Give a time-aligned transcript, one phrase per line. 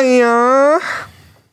[0.00, 0.80] Ja.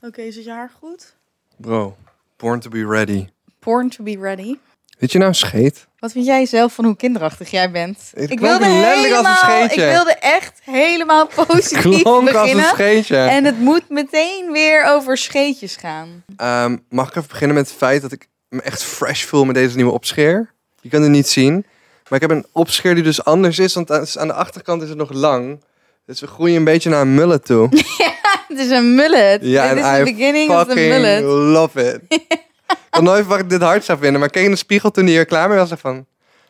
[0.02, 1.16] Oké, zit je haar goed?
[1.58, 1.96] Bro,
[2.38, 3.28] born to be ready.
[3.60, 4.58] Born to be ready.
[5.00, 5.88] Weet je nou scheet?
[6.00, 7.98] Wat vind jij zelf van hoe kinderachtig jij bent?
[8.14, 9.82] Het als een scheetje.
[9.86, 12.66] ik wilde echt helemaal positief Klonk als een beginnen.
[12.66, 13.18] scheetje.
[13.18, 16.24] En het moet meteen weer over scheetjes gaan.
[16.38, 19.56] Ehm, mag ik even beginnen met het feit dat ik me echt fresh voel met
[19.56, 20.54] deze nieuwe opscheer?
[20.82, 21.66] Je kan het niet zien.
[22.10, 24.98] Maar ik heb een opscheer die dus anders is, want aan de achterkant is het
[24.98, 25.62] nog lang.
[26.10, 27.70] Dus we groeien een beetje naar een mullet toe.
[28.48, 29.40] Het is een mullet.
[29.44, 31.24] Ja, Dit is I beginning the fucking mullet.
[31.24, 32.02] love it.
[32.10, 34.58] ik had nooit verwacht dat ik dit hard zou vinden, maar ik keek in de
[34.58, 35.72] spiegel toen hij hier klaar mee was.
[35.72, 36.06] en van,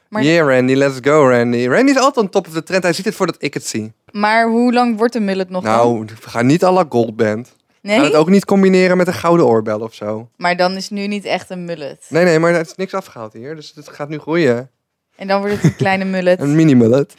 [0.10, 1.68] Maar- yeah Randy, let's go Randy.
[1.68, 2.84] Randy is altijd on top of de trend.
[2.84, 3.92] Hij ziet het voordat ik het zie.
[4.12, 5.72] Maar hoe lang wordt een mullet nog dan?
[5.74, 7.56] Nou, we gaan niet à la Goldband.
[7.82, 8.00] Nee?
[8.00, 10.30] het ook niet combineren met een gouden oorbel of zo.
[10.38, 12.06] Maar dan is het nu niet echt een mullet.
[12.10, 13.56] Nee, nee, maar er is niks afgehaald hier.
[13.56, 14.70] Dus het gaat nu groeien.
[15.20, 16.40] En dan wordt het een kleine mullet.
[16.42, 17.14] Een mini mullet.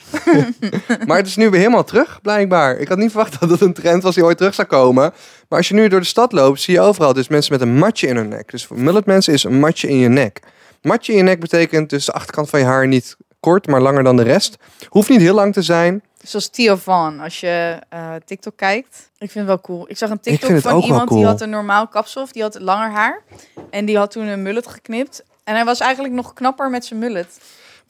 [1.07, 2.77] maar het is nu weer helemaal terug, blijkbaar.
[2.77, 5.13] Ik had niet verwacht dat het een trend was die ooit terug zou komen.
[5.49, 7.75] Maar als je nu door de stad loopt, zie je overal dus mensen met een
[7.75, 8.51] matje in hun nek.
[8.51, 10.41] Dus voor mullet mensen is een matje in je nek.
[10.83, 14.03] Matje in je nek betekent dus de achterkant van je haar niet kort, maar langer
[14.03, 14.57] dan de rest.
[14.89, 16.03] Hoeft niet heel lang te zijn.
[16.23, 19.11] Zoals Theo Van, als je eh, TikTok kijkt.
[19.19, 19.85] Ik vind het wel cool.
[19.89, 22.23] Ik zag een TikTok van iemand die had een normaal kapsel.
[22.23, 23.23] Of die had langer haar.
[23.71, 25.25] En die had toen een mullet geknipt.
[25.45, 27.39] En hij was eigenlijk nog knapper met zijn mullet.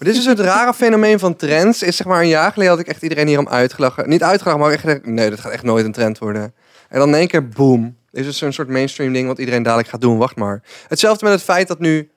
[0.04, 1.82] Dit is dus het rare fenomeen van trends.
[1.82, 4.08] Is zeg maar een jaar geleden had ik echt iedereen hierom uitgelachen.
[4.08, 6.54] Niet uitgelachen, maar echt nee, dat gaat echt nooit een trend worden.
[6.88, 7.96] En dan in één keer, boom.
[8.12, 10.18] Is het zo'n soort mainstream ding wat iedereen dadelijk gaat doen.
[10.18, 10.62] Wacht maar.
[10.88, 12.10] Hetzelfde met het feit dat nu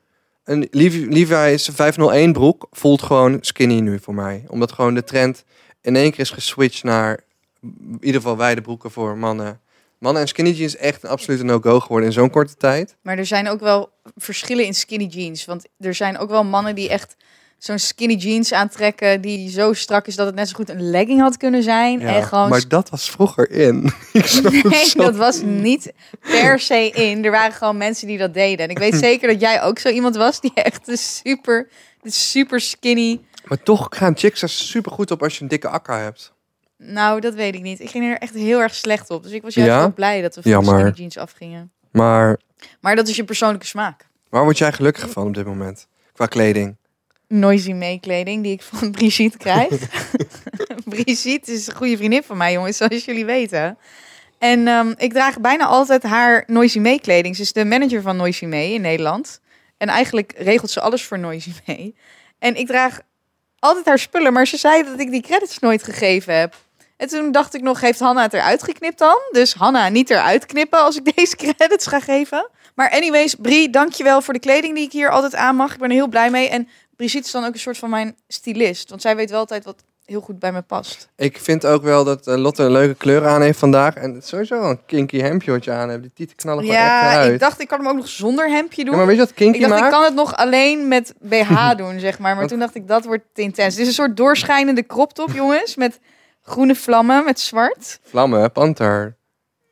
[0.43, 4.43] een Levi- Levi's 501 broek voelt gewoon skinny nu voor mij.
[4.47, 5.43] Omdat gewoon de trend
[5.81, 7.19] in één keer is geswitcht naar
[7.61, 9.59] in ieder geval wijde broeken voor mannen.
[9.97, 12.95] Mannen en skinny jeans echt een absolute no-go geworden in zo'n korte tijd.
[13.01, 15.45] Maar er zijn ook wel verschillen in skinny jeans.
[15.45, 17.15] Want er zijn ook wel mannen die echt
[17.63, 19.21] zo'n skinny jeans aantrekken.
[19.21, 21.99] Die zo strak is dat het net zo goed een legging had kunnen zijn.
[21.99, 23.91] Ja, en gewoon maar dat was vroeger in.
[24.63, 27.25] Nee, dat was niet per se in.
[27.25, 28.65] Er waren gewoon mensen die dat deden.
[28.65, 31.67] En ik weet zeker dat jij ook zo iemand was die echt een super,
[32.03, 33.21] super skinny.
[33.45, 36.33] Maar toch gaan chicks er super goed op als je een dikke akka hebt.
[36.77, 37.79] Nou, dat weet ik niet.
[37.79, 39.23] Ik ging er echt heel erg slecht op.
[39.23, 39.79] Dus ik was juist Ja?
[39.79, 41.71] wel blij dat we van de skinny jeans afgingen.
[41.91, 42.39] Maar
[42.79, 44.07] Maar dat is je persoonlijke smaak.
[44.29, 45.87] waar word jij gelukkig van op dit moment?
[46.13, 46.75] Qua kleding.
[47.33, 49.69] Noisy May kleding die ik van Brigitte krijg.
[50.85, 53.77] Brigitte is een goede vriendin van mij, jongens, zoals jullie weten.
[54.37, 57.35] En ehm, ik draag bijna altijd haar Noisy May kleding.
[57.35, 59.41] Ze is de manager van Noisy May in Nederland.
[59.77, 61.93] En eigenlijk regelt ze alles voor Noisy May.
[62.39, 62.99] En ik draag
[63.59, 66.55] altijd haar spullen, maar ze zei dat ik die credits nooit gegeven heb.
[66.97, 69.17] En toen dacht ik nog, heeft Hanna het eruit geknipt dan?
[69.31, 72.49] Dus Hanna, niet eruit knippen als ik deze credits ga geven.
[72.75, 75.73] Maar anyways, Brie, dankjewel voor de kleding die ik hier altijd aan mag.
[75.73, 76.49] Ik ben er heel blij mee.
[76.49, 78.89] En Brigitte is dan ook een soort van mijn stylist.
[78.89, 81.09] Want zij weet wel altijd wat heel goed bij me past.
[81.15, 83.95] Ik vind ook wel dat eh, Lotte een leuke kleur aan heeft vandaag.
[83.95, 86.01] En sowieso wel een kinky hemdje aan hebt.
[86.01, 88.91] Die tieten knallen gewoon echt ik dacht ik kan hem ook nog zonder hemdje doen.
[88.91, 89.85] Ja, maar weet je wat kinky ik dacht maakt?
[89.85, 92.29] ik kan het nog alleen met BH doen, zeg maar.
[92.29, 93.73] Maar Want- toen dacht ik dat wordt te intens.
[93.73, 95.75] Dit is een soort doorschijnende crop top, jongens.
[95.75, 95.99] Met
[96.41, 97.99] groene vlammen, met zwart.
[98.03, 99.17] Vlammen, panter.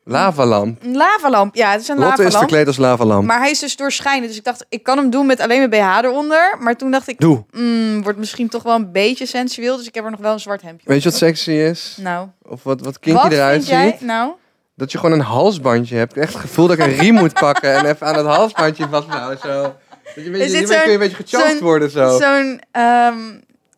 [0.04, 0.84] Lavalamp.
[0.84, 1.54] Een lavalamp.
[1.54, 2.38] Ja, het is een Lotte is lavalamp.
[2.38, 3.24] verkleed als lavalamp.
[3.26, 4.28] Maar hij is dus doorschijnend.
[4.28, 6.56] Dus ik dacht, ik kan hem doen met alleen mijn BH eronder.
[6.60, 7.44] Maar toen dacht ik, Doe.
[7.50, 9.76] mm, wordt misschien toch wel een beetje sensueel.
[9.76, 11.96] Dus ik heb er nog wel een zwart hemdje Weet je wat sexy is?
[12.00, 13.90] Nou, Of wat, wat kinky wat eruit vind jij?
[13.90, 14.00] ziet?
[14.00, 14.32] Nou,
[14.74, 16.16] Dat je gewoon een halsbandje hebt.
[16.16, 19.38] Echt het gevoel dat ik een riem moet pakken en even aan het halsbandje vasthouden.
[19.38, 19.62] Zo.
[19.62, 19.74] Dat
[20.14, 22.18] je een beetje, Is dit hiermee kun je een beetje zo'n- worden zo.
[22.18, 22.60] zo'n...
[22.70, 23.14] ehm,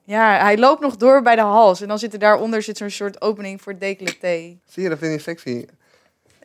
[0.04, 1.80] ja, hij loopt nog door bij de hals.
[1.80, 4.56] En dan zit er daaronder zit zo'n soort opening voor decolleté.
[4.70, 5.64] Zie je, dat vind je sexy.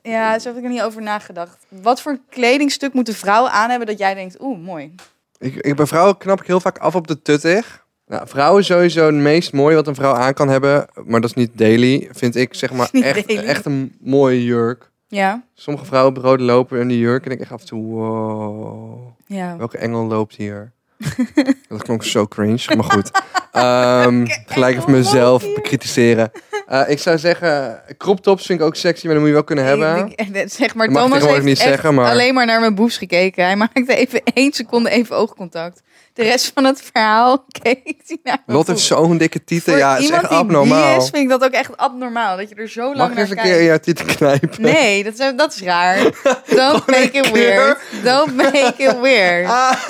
[0.10, 1.58] Ja, zo heb ik er niet over nagedacht.
[1.68, 4.96] Wat voor kledingstuk moeten vrouwen aan hebben dat jij denkt, oeh, mooi.
[5.38, 7.86] Ik, ik, bij vrouwen knap ik heel vaak af op de tuttig.
[8.08, 10.88] Nou, vrouwen sowieso het meest mooi wat een vrouw aan kan hebben.
[11.06, 12.10] Maar dat is niet daily.
[12.12, 13.46] Vind ik zeg maar echt, daily.
[13.46, 14.92] echt een mooie jurk.
[15.08, 17.26] Ja, Sommige vrouwen op rode lopen in die jurk.
[17.26, 19.08] En ik echt af en toe, wow.
[19.26, 19.58] ja.
[19.58, 20.72] Welke engel loopt hier?
[21.70, 23.12] dat klonk zo cringe, maar goed.
[23.52, 26.32] Ehm, gelijk even mezelf bekritiseren.
[26.68, 29.46] Eh, ik zou zeggen, crop tops vind ik ook sexy, maar dan moet je wel
[29.46, 29.98] kunnen hebben.
[30.16, 32.98] Ik- ik- zeg maar, Dat Thomas heeft niet zeggen, maar- alleen maar naar mijn boefs
[32.98, 33.44] gekeken.
[33.44, 35.82] Hij maakte even één seconde even oogcontact.
[36.20, 39.72] De rest van het verhaal keek hij naar Lot heeft zo'n dikke tieten.
[39.72, 40.98] Voor Ja, is echt abnormaal.
[40.98, 42.38] is, vind ik dat ook echt abnormaal.
[42.38, 43.52] Dat je er zo lang Mag ik naar eens een kijkt.
[43.52, 44.62] keer in jouw tieten knijpen?
[44.62, 45.98] Nee, dat is, dat is raar.
[46.56, 47.78] Don't make it weird.
[48.04, 49.48] Don't make it weird.
[49.48, 49.90] Ah,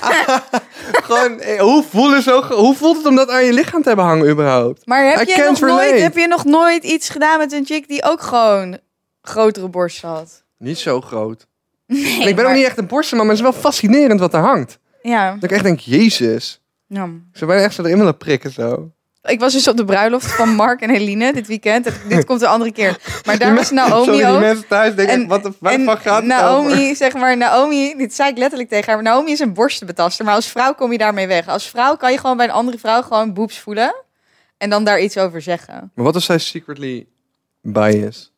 [0.00, 0.38] ah,
[0.92, 4.06] gewoon, eh, hoe, voelen zo, hoe voelt het om dat aan je lichaam te hebben
[4.06, 4.86] hangen überhaupt?
[4.86, 7.88] Maar heb I je, nog nooit, heb je nog nooit iets gedaan met een chick
[7.88, 8.78] die ook gewoon
[9.22, 10.42] grotere borst had?
[10.58, 11.46] Niet zo groot.
[11.86, 14.40] Nee, ik ben ook niet echt een borstenman, maar het is wel fascinerend wat er
[14.40, 14.78] hangt.
[15.02, 16.60] Ja, Dat ik echt denk, jezus.
[16.86, 17.08] ja.
[17.32, 18.90] Ze bijna echt zo erin willen prikken zo.
[19.22, 21.86] Ik was dus op de bruiloft van Mark en Helene dit weekend.
[21.86, 22.98] En Dit komt een andere keer.
[23.26, 24.40] Maar daar was Naomi Sorry, die ook.
[24.40, 26.96] mensen thuis denken, En- wat de fuck gaat Naomi, over?
[26.96, 29.02] zeg maar, Naomi, dit zei ik letterlijk tegen haar.
[29.02, 31.48] maar Naomi is een borstenbetaster, maar als vrouw kom je daarmee weg.
[31.48, 33.94] Als vrouw kan je gewoon bij een andere vrouw gewoon boeps voelen.
[34.58, 35.90] En dan daar iets over zeggen.
[35.94, 37.06] Maar wat als zij secretly
[37.62, 38.32] bias?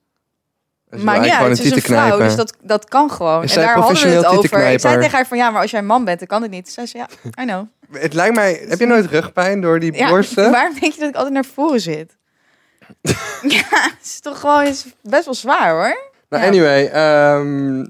[1.00, 3.42] Maar ja, het is een vrouw, dus dat, dat kan gewoon.
[3.42, 4.72] Is en daar hadden we het professioneel over.
[4.72, 6.50] Ik zei tegen haar van, ja, maar als jij een man bent, dan kan het
[6.50, 6.70] niet.
[6.72, 7.66] Zij zei, ja, I know.
[7.92, 8.64] Het lijkt mij...
[8.68, 10.50] Heb je nooit rugpijn door die Ja, borsten?
[10.52, 12.16] waarom denk je dat ik altijd naar voren zit?
[13.58, 16.10] ja, het is toch gewoon is best wel zwaar, hoor.
[16.28, 16.48] Nou, Ja.
[16.48, 16.86] anyway.
[16.86, 17.84] ehm,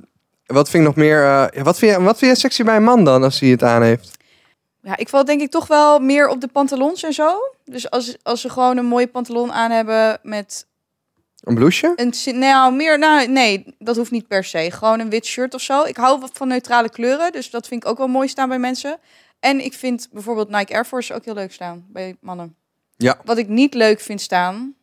[0.47, 1.25] wat vind ik nog meer...
[1.25, 3.63] eh, wat, vind je, wat vind je sexy bij een man dan, als hij het
[3.63, 4.11] aan heeft?
[4.83, 7.37] Ja, ik val denk ik toch wel meer op de pantalons en zo.
[7.65, 10.67] Dus als, als ze gewoon een mooie pantalon aan hebben met
[11.43, 11.93] Een blouseje?
[11.97, 12.39] een...
[12.39, 12.99] Nou, meer...
[12.99, 14.71] Nou, nee, dat hoeft niet per se.
[14.71, 15.83] Gewoon een wit shirt of zo.
[15.83, 18.59] Ik hou wat van neutrale kleuren, dus dat vind ik ook wel mooi staan bij
[18.59, 18.99] mensen.
[19.41, 22.55] En ik vind bijvoorbeeld Nike Air Force ook heel leuk staan bij mannen.
[22.97, 23.21] Ja.
[23.25, 24.75] Wat ik niet leuk vind staan,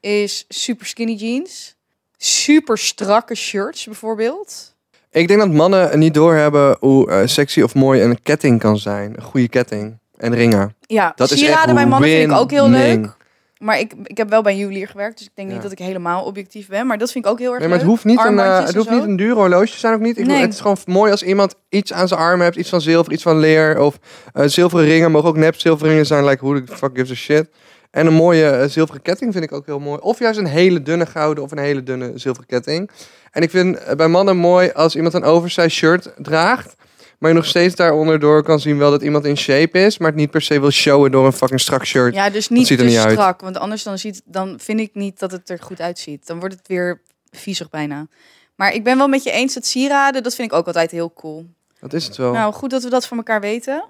[0.00, 1.74] is super skinny jeans.
[2.16, 4.74] Super strakke shirts bijvoorbeeld.
[5.10, 9.16] Ik denk dat mannen niet doorhebben hoe eh, sexy of mooi een ketting kan zijn.
[9.16, 9.98] Een goede ketting.
[10.16, 10.76] En ringen.
[10.80, 13.15] Ja, Dat is sieraden echt bij mannen vind ik ook heel leuk.
[13.58, 15.54] Maar ik, ik heb wel bij een juwelier gewerkt, dus ik denk Ja.
[15.54, 16.86] niet dat ik helemaal objectief ben.
[16.86, 17.96] Maar dat vind ik ook heel erg Nee, maar het leuk.
[17.96, 20.18] hoeft niet, een, Armbandjes het hoeft niet een duur horloge te zijn ook niet.
[20.18, 22.56] Ik bedoel, het is gewoon mooi als iemand iets aan zijn arm heeft.
[22.56, 23.80] Iets van zilver, iets van leer.
[23.80, 23.98] Of
[24.32, 25.10] eh, zilveren ringen.
[25.10, 26.24] Mogen ook nep zilveren ringen zijn.
[26.24, 27.48] Like, who the fuck gives a shit.
[27.90, 29.98] En een mooie eh, zilveren ketting vind ik ook heel mooi.
[30.00, 32.90] Of juist een hele dunne gouden of een hele dunne zilveren ketting.
[33.30, 36.74] En ik vind bij mannen mooi als iemand een oversized shirt draagt.
[37.18, 39.98] Maar je nog steeds daaronder door kan zien wel dat iemand in shape is.
[39.98, 42.14] Maar het niet per se wil showen door een fucking strak shirt.
[42.14, 43.12] Ja, dus niet ziet te er niet uit.
[43.12, 43.40] strak.
[43.40, 46.26] Want anders dan, ziet, dan vind ik niet dat het er goed uitziet.
[46.26, 48.06] Dan wordt het weer viezig bijna.
[48.54, 51.12] Maar ik ben wel met je eens dat sieraden, dat vind ik ook altijd heel
[51.12, 51.46] cool.
[51.80, 52.32] Dat is het wel.
[52.32, 53.84] Nou, goed dat we dat van elkaar weten.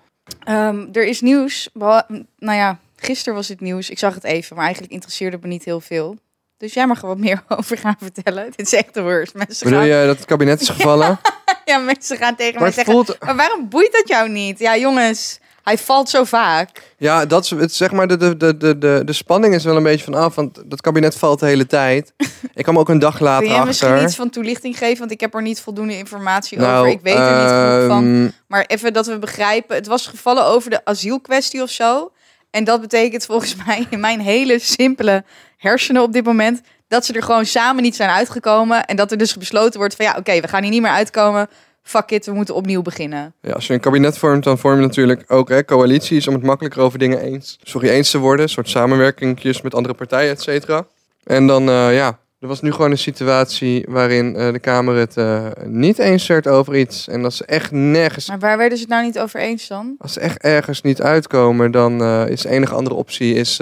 [0.45, 1.71] Ehm, er is nieuws.
[1.73, 3.91] Nou ja, gisteren was het nieuws.
[3.91, 6.17] Ik zag het even, maar eigenlijk interesseerde het me niet heel veel.
[6.59, 8.45] Dus jij mag er wat meer over gaan vertellen.
[8.57, 9.35] Dit is echt de worst.
[9.35, 11.21] Mensen Bedoel gaan, je dat het kabinet is gevallen?
[11.65, 12.93] ja, mensen gaan tegen maar mij zeggen...
[12.95, 13.17] voelt...
[13.25, 14.59] Maar waarom boeit dat jou niet?
[14.59, 16.95] Ja, jongens, hij valt zo vaak.
[16.99, 19.77] Ja, dat is het, zeg maar, de, de, de, de, de, de spanning is wel
[19.77, 22.13] een beetje vanaf, want dat kabinet valt de hele tijd.
[22.55, 24.99] Ik kwam ook een dag later Kun jij misschien iets van toelichting geven?
[24.99, 26.91] Want ik heb er niet voldoende informatie Nou, over.
[26.91, 28.05] Ik weet er niet genoeg van.
[28.05, 29.77] ehm, Maar even dat we begrijpen.
[29.77, 32.11] Het was gevallen over de asielkwestie of zo.
[32.57, 35.25] En dat betekent volgens mij in mijn hele simpele
[35.57, 36.61] hersenen op dit moment...
[36.89, 38.85] dat ze er gewoon samen niet zijn uitgekomen.
[38.85, 41.49] En dat er dus besloten wordt van ja, oké, we gaan hier niet meer uitkomen.
[41.83, 43.35] Fuck it, we moeten opnieuw beginnen.
[43.41, 46.43] Ja, als je een kabinet vormt, dan vorm je natuurlijk ook hè, coalities om het
[46.43, 48.45] makkelijker over dingen eens, sorry, eens te worden.
[48.45, 50.87] Een soort samenwerkingjes met andere partijen, et cetera.
[51.25, 55.17] En dan, eh, ja, er was nu gewoon een situatie waarin eh, de Kamer het
[55.17, 57.09] eh, niet eens werd over iets.
[57.09, 59.95] En als ze echt nergens, Maar waar werden ze het nou niet over eens dan?
[59.99, 63.61] als ze echt ergens niet uitkomen, dan eh, is de enige andere optie is,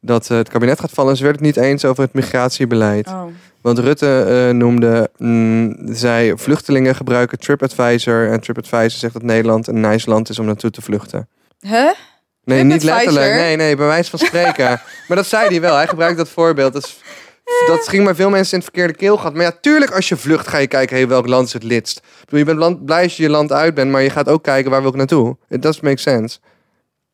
[0.00, 1.10] dat het kabinet gaat vallen.
[1.10, 3.06] En ze werden het niet eens over het migratiebeleid.
[3.08, 3.24] Oh.
[3.60, 8.30] Want Rutte noemde, mm, zij vluchtelingen gebruiken TripAdvisor.
[8.30, 11.28] En TripAdvisor zegt dat Nederland een nice land is om naartoe te vluchten.
[11.60, 11.90] Huh?
[12.44, 13.34] Nee, niet letterlijk.
[13.34, 14.80] Nee, nee, bij wijze van spreken.
[15.08, 15.74] maar dat zei hij wel.
[15.76, 16.72] Hij gebruikte dat voorbeeld.
[16.72, 17.01] Dat, is-
[17.66, 19.34] dat ging bij veel mensen in het verkeerde keelgat.
[19.34, 21.96] Maar ja, tuurlijk als je vlucht ga je kijken, hey, welk land is het lidst.
[21.96, 24.28] Ik bedoel, je bent land, blij als je je land uit bent, maar je gaat
[24.28, 25.36] ook kijken waar wil ik naartoe.
[25.48, 26.38] It does make sense.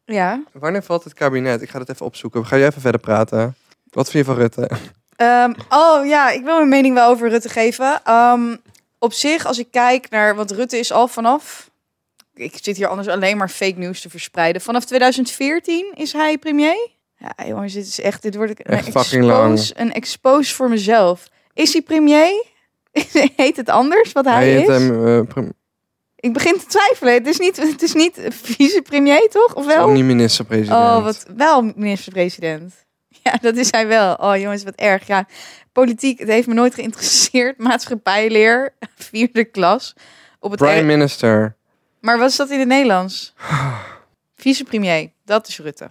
[0.04, 0.42] Ja.
[0.52, 1.62] Wanneer valt het kabinet?
[1.62, 2.46] Ik ga het even opzoeken.
[2.46, 3.56] Ga je even verder praten?
[3.90, 4.70] Wat vind je van Rutte?
[5.16, 8.00] Ehm, oh ja, ik wil mijn mening wel over Rutte geven.
[8.04, 8.56] Ehm,
[8.98, 10.34] op zich, als ik kijk naar...
[10.34, 11.70] Want Rutte is al vanaf...
[12.34, 14.62] Ik zit hier anders alleen maar fake news te verspreiden.
[14.62, 16.88] Vanaf 2014 is hij premier.
[17.18, 18.22] Ja, jongens, dit is echt...
[18.22, 19.52] Dit wordt een fucking lang.
[19.52, 21.28] expose, een expose voor mezelf.
[21.54, 22.44] Is hij premier?
[23.36, 24.76] Heet het anders wat hij, Hij heet is?
[24.76, 25.52] hem, eh, prim-
[26.16, 27.14] Ik begin te twijfelen.
[27.14, 29.54] Het is niet, het is niet vicepremier, toch?
[29.54, 29.88] Of wel?
[29.90, 30.80] niet minister-president.
[30.80, 32.74] Oh, wat wel minister-president.
[33.22, 34.14] Ja, dat is hij wel.
[34.14, 35.06] Oh, jongens, wat erg.
[35.06, 35.26] Ja,
[35.72, 37.58] politiek, het heeft me nooit geïnteresseerd.
[37.68, 39.94] Maatschappijleer, vierde klas.
[40.40, 41.56] Op het Prime Minister.
[42.00, 43.34] maar wat is dat in het Nederlands?
[44.36, 45.90] Vicepremier, dat is Rutte.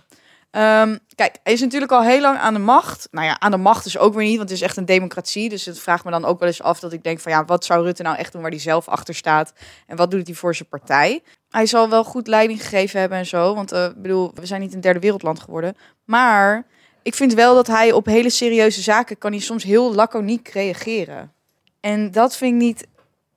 [0.57, 3.07] Ehm, kijk, hij is natuurlijk al heel lang aan de macht.
[3.11, 5.49] Nou ja, aan de macht is ook weer niet, want het is echt een democratie.
[5.49, 7.65] Dus het vraagt me dan ook wel eens af dat ik denk van ja, wat
[7.65, 9.53] zou Rutte nou echt doen waar hij zelf achter staat?
[9.87, 11.23] En wat doet hij voor zijn partij?
[11.49, 13.55] Hij zal wel goed leiding gegeven hebben en zo.
[13.55, 15.77] Want eh, ik bedoel, we zijn niet een derde wereldland geworden.
[16.05, 16.65] Maar
[17.03, 21.33] ik vind wel dat hij op hele serieuze zaken kan hij soms heel laconiek reageren.
[21.79, 22.87] En dat vind ik niet.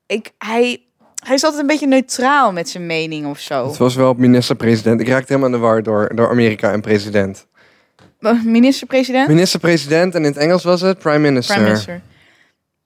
[0.07, 0.83] Ik, hij,
[1.21, 3.67] hij is altijd een beetje neutraal met zijn mening of zo.
[3.67, 5.01] Het was wel minister-president.
[5.01, 7.47] Ik raakte helemaal in de war door, door Amerika en president.
[8.45, 9.29] Minister-president?
[9.29, 11.55] Minister-president en in het Engels was het prime minister.
[11.55, 12.01] Prime minister.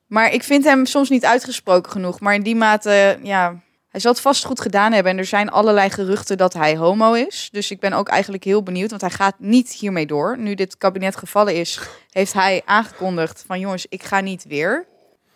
[0.06, 2.20] Maar ik vind hem soms niet uitgesproken genoeg.
[2.20, 3.62] Maar in die mate, ja,
[3.94, 5.12] Hij zal het vast goed gedaan hebben.
[5.12, 7.48] En er zijn allerlei geruchten dat hij homo is.
[7.52, 8.90] Dus ik ben ook eigenlijk heel benieuwd.
[8.90, 10.38] Want hij gaat niet hiermee door.
[10.38, 13.60] Nu dit kabinet gevallen is, heeft hij aangekondigd van...
[13.60, 14.86] jongens, ik ga niet weer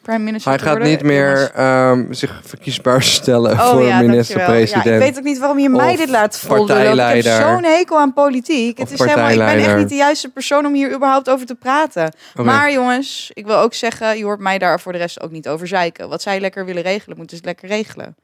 [0.08, 4.84] prime minister Hij gaat niet meer ehm, zich verkiesbaar stellen Oh voor ja, minister-president.
[4.84, 6.92] Ja, ik weet ook niet waarom je mij dit laat volgen.
[6.92, 8.78] Ik heb zo'n hekel aan politiek.
[8.78, 11.54] Het is helemaal, ik ben echt niet de juiste persoon om hier überhaupt over te
[11.54, 12.12] praten.
[12.34, 15.48] Maar jongens, ik wil ook zeggen, je hoort mij daar voor de rest ook niet
[15.48, 16.08] over zeiken.
[16.08, 18.16] Wat zij lekker willen regelen, moeten ze lekker regelen.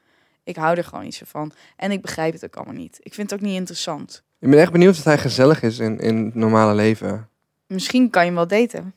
[0.43, 1.51] Ik hou er gewoon niet zo van.
[1.75, 2.99] En ik begrijp het ook allemaal niet.
[3.01, 4.23] Ik vind het ook niet interessant.
[4.39, 7.29] Ik ben echt benieuwd of hij gezellig is in, in het normale leven.
[7.67, 8.93] Misschien kan je hem wel daten.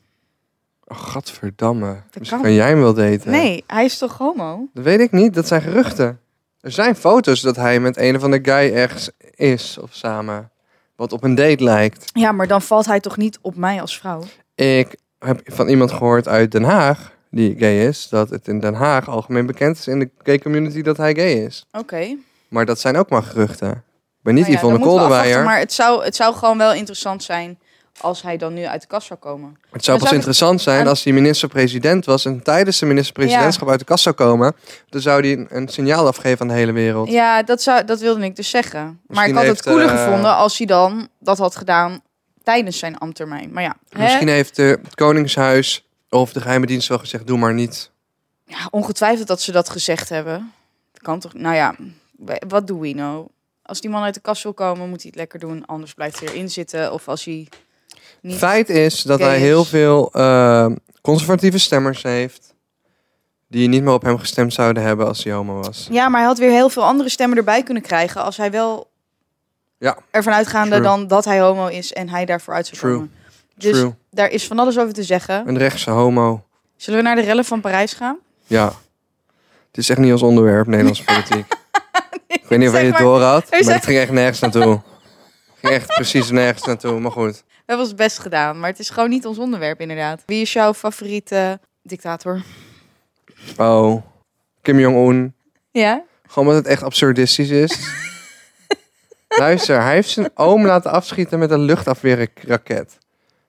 [0.89, 2.01] Oh, gadverdamme.
[2.19, 2.53] Misschien kan.
[2.53, 3.31] jij hem wel daten.
[3.31, 4.67] Nee, hij is toch homo?
[4.73, 5.33] Dat weet ik niet.
[5.33, 6.19] Dat zijn geruchten.
[6.61, 10.51] Er zijn foto's dat hij met een of andere guy ergens is of samen.
[10.95, 12.11] Wat op een date lijkt.
[12.13, 14.23] Ja, maar dan valt hij toch niet op mij als vrouw?
[14.55, 18.73] Ik heb van iemand gehoord uit Den Haag, die gay is, dat het in Den
[18.73, 21.65] Haag algemeen bekend is in de gay community dat hij gay is.
[21.71, 22.15] Oké.
[22.47, 23.71] Maar dat zijn ook maar geruchten.
[23.71, 25.43] Ik ben niet Nou ja, Yvonne Kolderweijer.
[25.43, 27.59] Maar het zou, het zou gewoon wel interessant zijn
[28.01, 29.57] als hij dan nu uit de kast zou komen.
[29.71, 33.69] Het zou Dan pas zou interessant zijn als hij minister-president was en tijdens de minister-presidentschap
[33.69, 34.55] uit de kast zou komen.
[34.89, 37.09] Dan zou hij een, signaal afgeven aan de hele wereld.
[37.09, 38.81] Ja, dat, zou, dat wilde ik dus zeggen.
[38.81, 42.01] maar Misschien ik had het heeft, cooler eh, gevonden als hij dan dat had gedaan
[42.43, 43.51] tijdens zijn ambttermijn.
[43.53, 44.03] Maar ja, hè?
[44.03, 47.91] Misschien heeft de, het Koningshuis of de geheime dienst wel gezegd, doe maar niet.
[48.45, 50.53] ja, ongetwijfeld dat ze dat gezegd hebben.
[50.91, 51.75] Dat kan toch, nou ja,
[52.47, 53.27] wat doen we nou?
[53.61, 55.65] Als die man uit de kast wil komen, moet hij het lekker doen.
[55.65, 56.93] Anders blijft hij erin zitten.
[56.93, 57.47] Of als hij
[58.21, 58.37] niet...
[58.37, 60.65] Feit is dat hij heel veel eh,
[61.01, 62.53] conservatieve stemmers heeft.
[63.47, 65.87] Die niet meer op hem gestemd zouden hebben als hij homo was.
[65.91, 68.23] Ja, maar hij had weer heel veel andere stemmen erbij kunnen krijgen.
[68.23, 68.89] Als hij wel
[69.77, 69.97] Ja.
[70.11, 70.81] ervan uitgaande True.
[70.81, 72.93] dan dat hij homo is en hij daarvoor uit zou True.
[72.93, 73.11] komen.
[73.55, 73.95] Dus True.
[74.11, 75.47] daar is van alles over te zeggen.
[75.47, 76.43] Een rechtse homo.
[76.75, 78.17] Zullen we naar de rellen van Parijs gaan?
[78.45, 78.65] Ja.
[79.67, 81.45] Het is echt niet ons onderwerp, Nederlandse politiek.
[82.27, 84.71] Ik weet niet of je het maar, door had, maar het ging echt nergens naartoe.
[84.71, 84.81] Het
[85.61, 87.43] ging echt precies nergens naartoe, maar goed.
[87.69, 90.23] We hebben ons best gedaan, maar het is gewoon niet ons onderwerp inderdaad.
[90.25, 92.41] Wie is jouw favoriete dictator?
[93.57, 94.03] Oh,
[94.61, 95.33] Kim Jong-un.
[95.71, 96.03] Ja?
[96.27, 97.79] Gewoon omdat het echt absurdistisch is.
[99.39, 102.97] Luister, hij heeft zijn oom laten afschieten met een luchtafweerraket.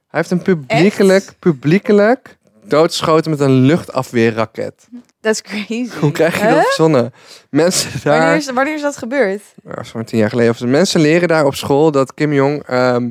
[0.08, 4.88] Hij heeft hem publiekelijk, publiekelijk doodgeschoten met een luchtafweerraket.
[5.20, 5.88] Dat is crazy.
[6.00, 6.54] Hoe krijg je Huh?
[6.54, 7.12] dat verzonnen?
[7.50, 8.36] Mensen Wanneer daar...
[8.36, 9.42] is, wanneer is dat gebeurd?
[9.64, 10.70] Ja, zo'n tien jaar geleden.
[10.70, 13.10] Mensen leren daar op school dat Kim Jong ehm,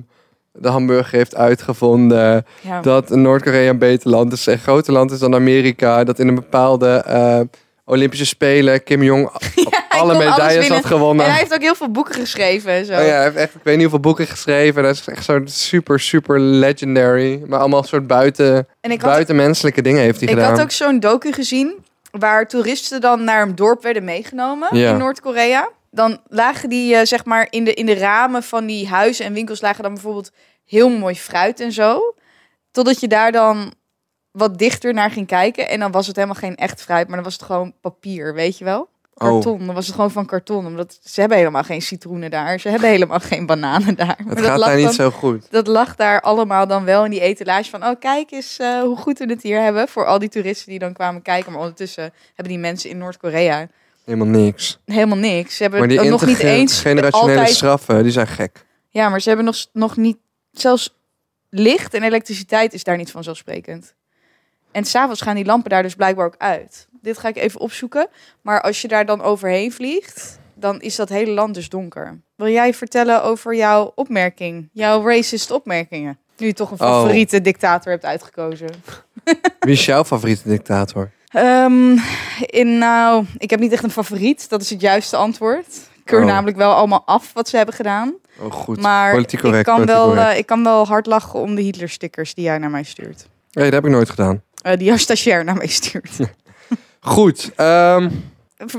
[0.54, 2.46] de hamburger heeft uitgevonden.
[2.62, 2.82] Ja.
[2.82, 6.04] Dat Noord-Korea een beter land is, een groter land is dan Amerika.
[6.04, 7.40] Dat in een bepaalde eh,
[7.86, 9.30] Olympische Spelen Kim Jong
[9.90, 11.26] alle medailles had gewonnen.
[11.26, 12.94] En hij heeft ook heel veel boeken geschreven en zo.
[12.94, 14.84] Oh ja, hij heeft echt, ik weet niet hoeveel boeken geschreven.
[14.84, 17.42] Dat is echt zo super, super legendary.
[17.48, 20.52] Maar allemaal soort buiten, en ik had, buitenmenselijke dingen heeft hij ik gedaan.
[20.52, 21.74] had ook zo'n docu gezien
[22.12, 24.92] waar toeristen dan naar een dorp werden meegenomen Ja.
[24.92, 25.70] in Noord-Korea.
[25.92, 29.34] Dan lagen die, eh, zeg maar, in de, in de ramen van die huizen en
[29.34, 30.32] winkels lagen dan bijvoorbeeld
[30.66, 32.16] heel mooi fruit en zo.
[32.72, 33.74] Totdat je daar dan
[34.32, 35.70] wat dichter naar ging kijken.
[35.70, 38.58] En dan was het helemaal geen echt fruit, maar dan was het gewoon papier, weet
[38.58, 38.90] je wel?
[39.14, 39.28] Oh.
[39.28, 39.66] Karton.
[39.66, 40.66] Dan was het gewoon van karton.
[40.66, 42.60] Omdat ze hebben helemaal geen citroenen daar.
[42.60, 44.08] Ze hebben helemaal geen bananen daar.
[44.08, 45.52] Maar Het dat gaat lag daar niet dan- zo goed.
[45.52, 47.84] dat lag daar allemaal dan wel in die etalage van...
[47.86, 49.88] oh, kijk eens eh, hoe goed we het hier hebben...
[49.88, 51.52] voor al die toeristen die dan kwamen kijken.
[51.52, 53.68] Maar ondertussen hebben die mensen in Noord-Korea
[54.10, 54.80] Helemaal niks.
[54.86, 55.56] helemaal niks.
[55.56, 57.56] Ze hebben Maar die ook nog niet eens generationele altijd...
[57.56, 58.66] straffen, die zijn gek.
[58.90, 60.18] Ja, maar ze hebben nog, nog niet...
[60.52, 60.96] Zelfs
[61.50, 63.94] licht en elektriciteit is daar niet vanzelfsprekend.
[64.72, 66.88] En s'avonds gaan die lampen daar dus blijkbaar ook uit.
[67.02, 68.08] Dit ga ik even opzoeken.
[68.42, 70.40] Maar als je daar dan overheen vliegt...
[70.54, 72.20] dan is dat hele land dus donker.
[72.36, 74.70] Wil jij vertellen over jouw opmerking?
[74.74, 76.18] Jouw racist opmerkingen?
[76.38, 76.88] Nu je toch een Oh.
[77.02, 78.70] favoriete dictator hebt uitgekozen.
[79.60, 81.12] Wie is jouw favoriete dictator?
[81.30, 81.98] Ehm,
[82.40, 84.50] in, nou, ik heb niet echt een favoriet.
[84.50, 85.66] Dat is het juiste antwoord.
[85.68, 86.26] Ik keur Oh.
[86.26, 88.14] namelijk wel allemaal af wat ze hebben gedaan.
[88.40, 88.82] Oh, goed.
[88.82, 92.34] Maar Politiek correct, ik, kan wel, eh, ik kan wel hard lachen om de Hitler-stickers
[92.34, 93.28] die jij naar mij stuurt.
[93.52, 94.42] Nee, dat heb ik nooit gedaan.
[94.62, 96.12] Eh, die jouw stagiair naar mij stuurt.
[97.00, 97.52] Goed.
[97.56, 98.10] ehm,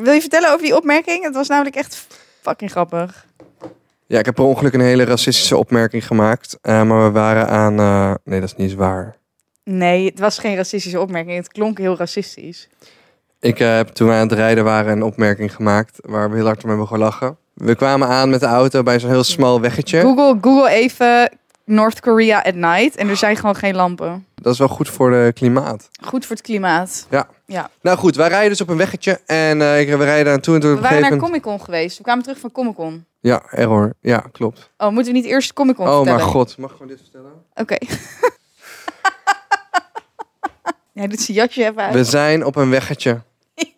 [0.03, 1.25] Wil je vertellen over die opmerking?
[1.25, 2.07] Het was namelijk echt
[2.41, 3.27] fucking grappig.
[4.07, 6.59] ja, ik heb per ongeluk een hele racistische opmerking gemaakt.
[6.63, 7.75] eh, maar we waren aan...
[8.25, 9.17] nee, dat is niet eens waar.
[9.73, 11.37] Nee, het was geen racistische opmerking.
[11.37, 12.69] Het klonk heel racistisch.
[13.41, 16.47] Ik eh, heb toen we aan het rijden waren een opmerking gemaakt waar we heel
[16.47, 17.37] hard om hebben gelachen.
[17.55, 20.01] We kwamen aan met de auto bij zo'n heel smal weggetje.
[20.01, 21.33] Google, Google even
[21.65, 22.97] North Korea at night.
[22.97, 24.27] En er zijn gewoon geen lampen.
[24.35, 25.91] Dat is wel goed voor de klimaat.
[26.03, 27.07] Goed voor het klimaat.
[27.81, 30.73] Nou goed, wij rijden dus op een weggetje en eh, we rijden naartoe en toen
[30.73, 31.17] op We waren naar.
[31.17, 31.97] Comic Con geweest.
[31.97, 33.05] We kwamen terug van Comic Con.
[33.21, 33.95] Ja, error.
[34.01, 34.71] Ja, klopt.
[34.77, 36.19] Oh, moeten we niet eerst Comic Con Oh vertellen?
[36.19, 37.33] mijn god, mag ik gewoon dit vertellen?
[37.55, 37.77] Oké.
[41.01, 41.95] Jij doet zijn jasje even uit.
[41.95, 43.21] We zijn op een weggetje.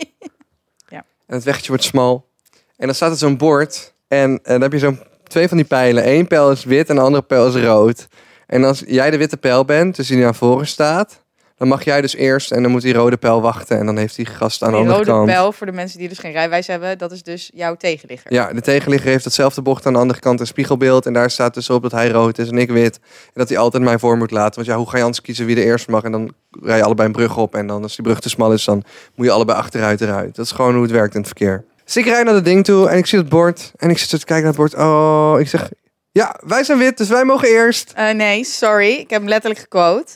[0.88, 1.04] Ja.
[1.26, 2.28] En het weggetje wordt smal.
[2.76, 3.94] En dan staat er zo'n bord.
[4.08, 6.08] En, eh, dan heb je zo'n twee van die pijlen.
[6.08, 8.08] Eén pijl is wit en de andere pijl is rood.
[8.46, 11.21] En als jij de witte pijl bent, dus die naar voren staat...
[11.62, 13.78] dan mag jij dus eerst en dan moet die rode pijl wachten.
[13.78, 15.26] En dan heeft die gast aan de Die andere rode kant...
[15.26, 18.32] pijl, voor de mensen die dus geen rijwijs hebben, dat is dus jouw tegenligger.
[18.32, 21.06] Ja, de tegenligger heeft hetzelfde bocht aan de andere kant een spiegelbeeld.
[21.06, 22.96] En daar staat dus op dat hij rood is en ik wit.
[23.02, 24.54] En dat hij altijd mij voor moet laten.
[24.54, 26.02] Want ja, hoe ga je anders kiezen wie de eerste mag?
[26.02, 27.54] En dan rij je allebei een brug op.
[27.54, 30.34] En dan als die brug te smal is, dan moet je allebei achteruit eruit.
[30.36, 31.64] Dat is gewoon hoe het werkt in het verkeer.
[31.84, 33.72] Dus ik rijd naar dat ding toe en ik zie het bord.
[33.76, 34.84] En ik zit zo te kijken naar het bord.
[34.84, 35.68] Oh, ik zeg...
[36.12, 37.92] Ja, wij zijn wit, dus wij mogen eerst.
[37.94, 38.90] Eh, nee, sorry.
[38.90, 40.12] Ik heb hem letterlijk gequote.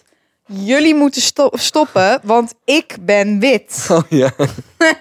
[0.47, 3.87] Jullie moeten sto- stoppen, want ik ben wit.
[3.91, 4.31] Oh ja,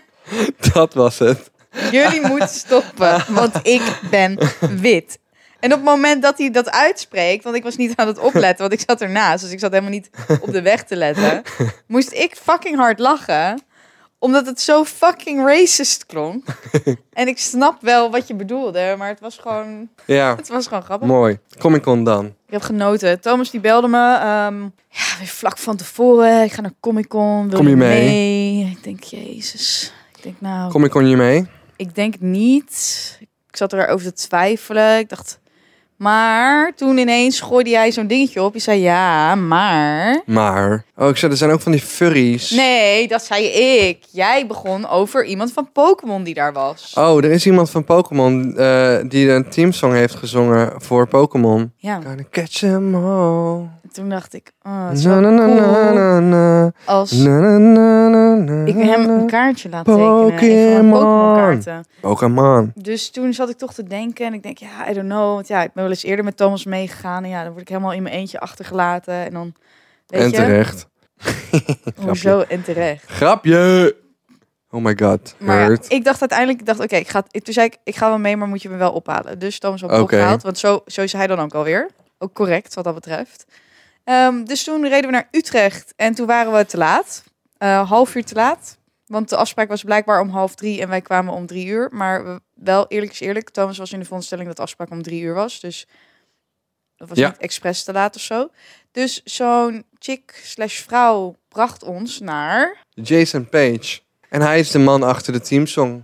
[0.73, 1.51] dat was het.
[1.91, 5.19] Jullie moeten stoppen, want ik ben wit.
[5.59, 8.69] En op het moment dat hij dat uitspreekt, want ik was niet aan het opletten,
[8.69, 10.09] want ik zat ernaast, dus ik zat helemaal niet
[10.41, 11.41] op de weg te letten,
[11.87, 13.61] moest ik fucking hard lachen,
[14.25, 16.45] omdat het zo fucking racist klonk.
[17.13, 20.83] En ik snap wel wat je bedoelde, maar het was gewoon, Ja, het was gewoon
[20.83, 21.07] grappig.
[21.07, 21.39] mooi.
[21.59, 22.25] Comic Con dan.
[22.25, 23.19] Ik heb genoten.
[23.21, 23.97] Thomas die belde me.
[24.15, 26.43] ehm, ja, weer vlak van tevoren.
[26.43, 27.49] Ik ga naar Comic Con.
[27.49, 28.65] Kom je mee?
[28.71, 29.93] Ik denk, jezus.
[30.17, 31.47] Ik denk, nou, Comic Con je mee?
[31.75, 33.17] ik denk niet.
[33.49, 34.97] Ik zat erover te twijfelen.
[34.97, 35.39] Ik dacht,
[36.05, 38.53] maar toen ineens gooide jij zo'n dingetje op.
[38.53, 40.21] Je zei, ja, maar...
[40.25, 40.85] Maar...
[40.97, 42.49] Oh, ik zei, er zijn ook van die furries.
[42.49, 43.97] Nee, dat zei ik.
[44.11, 46.93] Jij begon over iemand van Pokémon die daar was.
[46.97, 51.71] Oh, er is iemand van Pokémon eh, die een teamsong heeft gezongen voor Pokémon.
[51.77, 53.74] Ja, catch 'em all.
[53.95, 59.85] En toen dacht ik, oh, het is wel cool als ik hem een kaartje laat
[59.85, 61.83] tekenen.
[62.01, 62.71] Pokémon.
[62.75, 65.33] Dus toen zat ik toch te denken en ik denk, ja, I don't know.
[65.33, 67.23] Want ja, ik ben wel eens eerder met Thomas meegegaan.
[67.23, 69.13] En ja, dan word ik helemaal in mijn eentje achtergelaten.
[69.13, 69.53] En dan,
[70.07, 70.87] weet En je, terecht.
[72.05, 73.05] hoezo en terecht.
[73.07, 73.95] Grapje!
[74.69, 75.35] Oh my god.
[75.37, 77.95] Maar ja, ik dacht uiteindelijk, ik dacht, oké, ik ga, ik, toen zei ik, ik
[77.95, 79.39] ga wel mee, maar moet je me wel ophalen.
[79.39, 80.01] Dus Thomas me Oké.
[80.01, 81.89] opgehaald, want zo, zo is hij dan ook alweer.
[82.17, 83.45] Ook correct, wat dat betreft.
[84.05, 87.23] Ehm, dus toen reden we naar Utrecht en toen waren we te laat.
[87.57, 88.77] Eh, half uur te laat.
[89.05, 91.89] Want de afspraak was blijkbaar om half drie en wij kwamen om drie uur.
[91.91, 95.01] Maar we, wel eerlijk is eerlijk, Thomas was in de veronderstelling dat de afspraak om
[95.01, 95.59] drie uur was.
[95.59, 95.87] Dus
[96.95, 97.27] dat was Ja.
[97.27, 98.49] niet expres te laat of zo.
[98.91, 103.99] Dus zo'n chick slash vrouw bracht ons naar Jason Page.
[104.29, 106.03] En hij is de man achter de teamsong.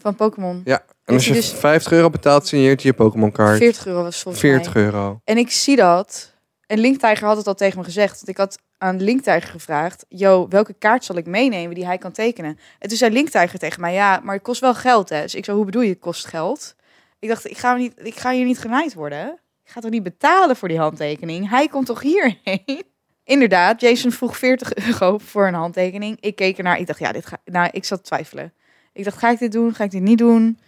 [0.00, 0.60] van Pokémon.
[0.64, 0.84] Ja.
[1.04, 3.58] En als je dus- 50 euro betaalt, signeert je je Pokémon kaart.
[3.58, 4.82] 40 euro was volgens 40 mij.
[4.82, 5.20] euro.
[5.24, 6.34] En ik zie dat.
[6.68, 8.28] En Linktiger had het al tegen me gezegd.
[8.28, 10.04] Ik had aan Linktiger gevraagd...
[10.08, 12.58] Yo, welke kaart zal ik meenemen die hij kan tekenen?
[12.78, 13.92] En toen zei Linktiger tegen mij...
[13.92, 15.22] Ja, maar het kost wel geld, hè?
[15.22, 16.74] Dus ik zo, hoe bedoel je, het kost geld?
[17.18, 19.38] Ik dacht, ik ga, niet, ik ga hier niet genaaid worden.
[19.64, 21.48] Ik ga toch niet betalen voor die handtekening?
[21.48, 22.82] Hij komt toch hierheen?
[23.24, 26.16] Inderdaad, Jason vroeg 40 euro voor een handtekening.
[26.20, 26.78] Ik keek ernaar.
[26.78, 27.38] Ik dacht, ja, dit ga...
[27.44, 28.52] Nou, ik zat twijfelen.
[28.92, 29.74] Ik dacht, ga ik dit doen?
[29.74, 30.58] Ga ik dit niet doen?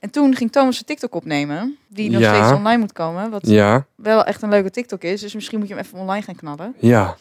[0.00, 1.76] En toen ging Thomas een TikTok opnemen.
[1.88, 2.34] Die nog Ja.
[2.34, 3.30] steeds online moet komen.
[3.30, 3.86] Wat Ja.
[3.94, 5.20] wel echt een leuke TikTok is.
[5.20, 6.74] Dus misschien moet je hem even online gaan knallen.
[6.80, 7.16] Ja.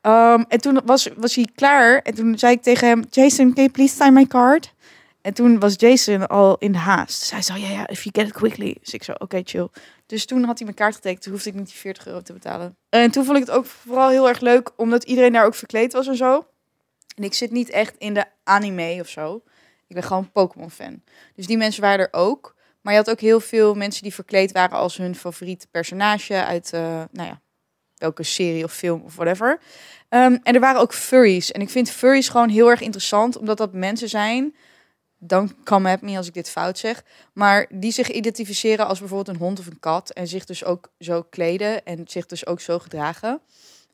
[0.00, 1.98] Ehm, en toen was, was hij klaar.
[2.02, 3.04] En toen zei ik tegen hem...
[3.10, 4.74] Jason, can you please sign my card?
[5.22, 7.20] En toen was Jason al in de haast.
[7.20, 8.76] Dus hij zei, ja, ja, if you get it quickly.
[8.80, 9.68] Dus ik zo, oké, chill.
[10.06, 11.22] Dus toen had hij mijn kaart getekend.
[11.22, 12.76] Toen hoefde ik niet die 40 euro te betalen.
[12.88, 14.70] En toen vond ik het ook vooral heel erg leuk...
[14.76, 16.46] omdat iedereen daar ook verkleed was en zo.
[17.16, 19.42] En ik zit niet echt in de anime of zo.
[19.90, 21.02] Ik ben gewoon Pokémon-fan.
[21.34, 22.54] Dus die mensen waren er ook.
[22.80, 26.72] Maar je had ook heel veel mensen die verkleed waren als hun favoriet personage uit,
[26.72, 26.80] eh,
[27.12, 27.40] nou ja,
[27.96, 29.60] welke serie of film of whatever.
[30.08, 31.52] Ehm, en er waren ook furries.
[31.52, 34.54] En ik vind furries gewoon heel erg interessant, omdat dat mensen zijn.
[35.18, 37.04] Dan come at me als ik dit fout zeg.
[37.32, 40.10] Maar die zich identificeren als bijvoorbeeld een hond of een kat.
[40.10, 43.40] En zich dus ook zo kleden en zich dus ook zo gedragen.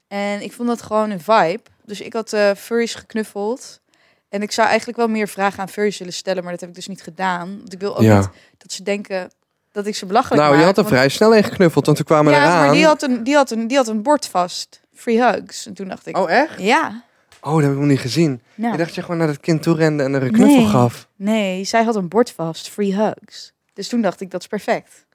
[0.09, 1.63] En ik vond dat gewoon een vibe.
[1.85, 3.81] Dus ik had eh, furries geknuffeld.
[4.29, 6.75] En ik zou eigenlijk wel meer vragen aan furries willen stellen, maar dat heb ik
[6.75, 7.57] dus niet gedaan.
[7.59, 8.19] Want ik wil ook Ja.
[8.19, 9.31] niet dat ze denken
[9.73, 10.61] dat ik ze belachelijk Nou, maak.
[10.61, 12.65] je had er want- vrij snel in geknuffeld, want we kwamen ja, eraan.
[12.65, 14.81] maar die had, een, die, had een, die had een bord vast.
[14.95, 15.67] Free hugs.
[15.67, 16.61] En toen dacht ik, Oh, echt?
[16.61, 17.05] ja.
[17.41, 18.41] Oh, dat heb ik nog niet gezien.
[18.55, 20.67] Nou, Ik dacht je gewoon naar het kind toe rende en er een knuffel Nee.
[20.67, 21.09] gaf.
[21.17, 22.69] Nee, zij had een bord vast.
[22.71, 23.53] Free hugs.
[23.73, 25.06] Dus toen dacht ik, dat is perfect.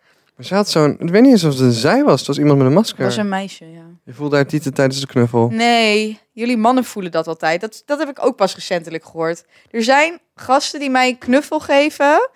[0.42, 0.96] Maar ze had zo'n...
[1.00, 2.18] Ik weet niet eens of het een zij was.
[2.18, 2.98] Het was iemand met een masker.
[2.98, 3.84] Dat was een meisje, ja.
[4.04, 5.50] Je voelde haar titel tijdens de knuffel.
[5.50, 7.62] Nee, jullie mannen voelen dat altijd.
[7.62, 9.46] Dat, dat heb ik ook pas recentelijk gehoord.
[9.72, 12.30] Er zijn gasten die mij een knuffel geven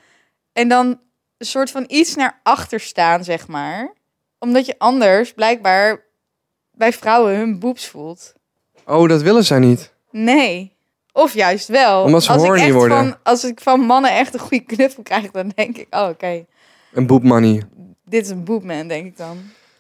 [0.54, 1.00] en dan
[1.38, 3.94] een soort van iets naar achter staan, zeg maar.
[4.40, 6.04] Omdat je anders blijkbaar
[6.72, 8.34] bij vrouwen hun boobs voelt.
[8.86, 9.94] Oh, dat willen zij niet.
[10.12, 10.76] Nee.
[11.12, 12.04] Of juist wel.
[12.04, 12.98] Omdat ze als ik echt worden.
[12.98, 16.46] Van, als ik van mannen echt een goede knuffel krijg, dan denk ik, oh, oké,
[16.94, 17.62] Een boep money.
[18.06, 19.38] Dit is een boobman, denk ik dan.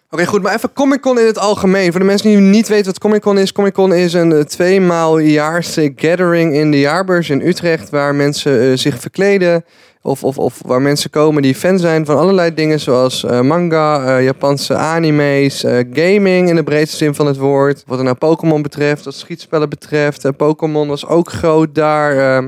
[0.10, 1.92] Oké, goed, maar even Comic Con in het algemeen.
[1.92, 3.52] Voor de mensen die niet weten wat Comic Con is.
[3.52, 7.90] Comic Con is een eh, tweemaal jaarse gathering in de jaarbeurs in Utrecht.
[7.90, 9.66] Waar mensen eh, zich verkleden.
[10.02, 12.80] Of, of, of waar mensen komen die fan zijn van allerlei dingen.
[12.80, 17.84] Zoals eh, manga, Japanse anime's, gaming in de breedste zin van het woord.
[17.86, 20.38] Wat er nou Pokémon betreft, wat schietspellen betreft.
[20.38, 22.44] Pokémon was ook groot daar.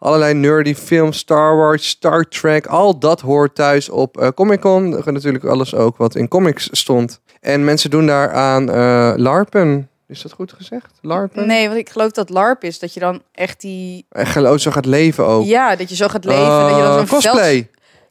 [0.00, 2.66] Allerlei nerdy films, Star Wars, Star Trek.
[2.66, 4.88] Al dat hoort thuis op eh, Comic Con.
[5.04, 7.20] Natuurlijk alles ook wat in comics stond.
[7.40, 9.88] En mensen doen daar aan eh, LARPen.
[10.08, 10.86] Is dat goed gezegd?
[11.00, 11.46] LARPen?
[11.46, 12.78] Nee, want ik geloof dat LARP is.
[12.78, 14.06] Dat je dan echt die...
[14.10, 15.44] Echt geloof zo gaat leven ook.
[15.44, 16.44] Ja, dat je zo gaat leven.
[16.60, 17.70] dat je dan Eh, cosplay.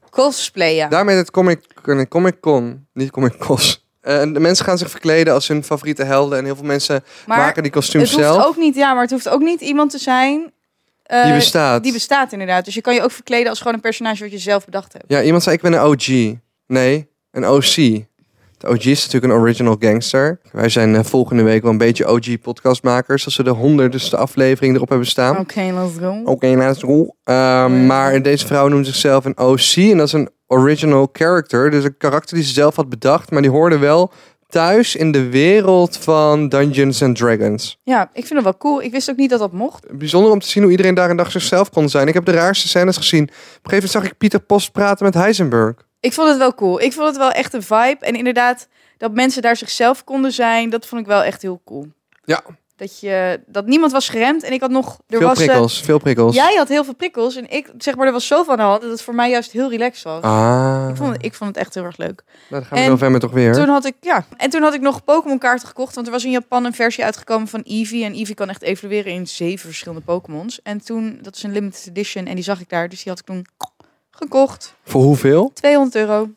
[0.10, 0.88] Cosplay, ja.
[0.88, 1.62] Daarmee het Comic,
[2.10, 2.88] Comic Con.
[2.94, 3.88] Niet Comic Cos.
[4.02, 6.38] Eh, en de mensen gaan zich verkleden als hun favoriete helden.
[6.38, 8.46] En heel veel mensen Maar maken die kostuums het hoeft zelf.
[8.46, 8.76] ook niet...
[8.76, 10.52] Ja, maar het hoeft ook niet iemand te zijn...
[11.10, 11.84] eh, die bestaat.
[11.84, 12.66] Die bestaat inderdaad.
[12.66, 15.06] Dus je kan je ook verkleden als gewoon een personage wat je zelf bedacht hebt.
[15.08, 16.08] Ja, iemand zei ik ben een OG.
[16.68, 17.76] Nee, een OC.
[18.58, 20.40] De OG is natuurlijk een original gangster.
[20.52, 23.26] Wij zijn eh, volgende week wel een beetje OG podcastmakers.
[23.26, 25.38] Als we de honderdste aflevering erop hebben staan.
[25.38, 26.22] Oké, let's go.
[26.26, 27.16] Oké, let's go.
[27.24, 29.76] Ehm, maar deze vrouw noemt zichzelf een OC.
[29.76, 31.72] En dat is een original character.
[31.72, 33.32] Dus een karakter die ze zelf had bedacht.
[33.32, 34.12] Maar die hoorde wel
[34.50, 37.80] thuis in de wereld van Dungeons and Dragons.
[37.84, 38.82] Ja, ik vind het wel cool.
[38.82, 39.98] Ik wist ook niet dat dat mocht.
[39.98, 42.08] Bijzonder om te zien hoe iedereen daar een dag zichzelf kon zijn.
[42.08, 43.24] Ik heb de raarste scènes gezien.
[43.24, 45.76] Op een gegeven moment zag ik Pieter Post praten met Heisenberg.
[46.00, 46.82] Ik vond het wel cool.
[46.82, 47.98] Ik vond het wel echt een vibe.
[48.00, 51.88] En inderdaad, dat mensen daar zichzelf konden zijn, dat vond ik wel echt heel cool.
[52.26, 52.42] Ja.
[52.80, 55.00] Dat, je, dat niemand was geremd en ik had nog...
[55.08, 56.36] Er veel was, eh, prikkels, veel prikkels.
[56.36, 58.82] Jij had heel veel prikkels en ik, zeg maar, er was zoveel aan de hand
[58.82, 60.22] dat het voor mij juist heel relaxed was.
[60.24, 62.24] Ah, Ik, vond het, ik vond het echt heel erg leuk.
[62.26, 63.54] nou, dan gaan we En november toch weer.
[63.54, 64.26] Toen had ik, ja.
[64.38, 67.04] En toen had ik nog Pokémon kaarten gekocht, want er was in Japan een versie
[67.04, 68.04] uitgekomen van Eevee.
[68.04, 70.62] En Eevee kan echt evolueren in zeven verschillende Pokémons.
[70.62, 73.20] En toen, dat is een limited edition en die zag ik daar, dus die had
[73.20, 73.46] ik toen
[74.12, 74.74] gekocht.
[74.84, 75.52] Voor hoeveel?
[75.54, 76.30] 200 euro.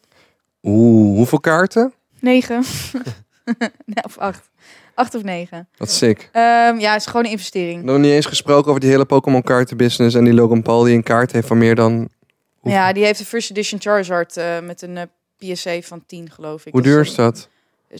[0.62, 1.92] Oeh, hoeveel kaarten?
[2.20, 2.62] 9.
[3.85, 4.50] nee, of 8.
[4.94, 5.68] 8 of 9.
[5.76, 6.28] Wat sick.
[6.33, 7.83] Ehm, ja, is gewoon een investering.
[7.83, 11.02] Nog niet eens gesproken over die hele Pokémon kaartenbusiness en die Logan Paul die een
[11.02, 12.09] kaart heeft van meer dan...
[12.59, 16.31] Hoe- Ja, die heeft de first edition Charizard eh, met een eh, PSA van 10,
[16.31, 16.72] geloof ik.
[16.72, 17.48] Hoe Dat duur is dat?
[17.88, 17.98] eh,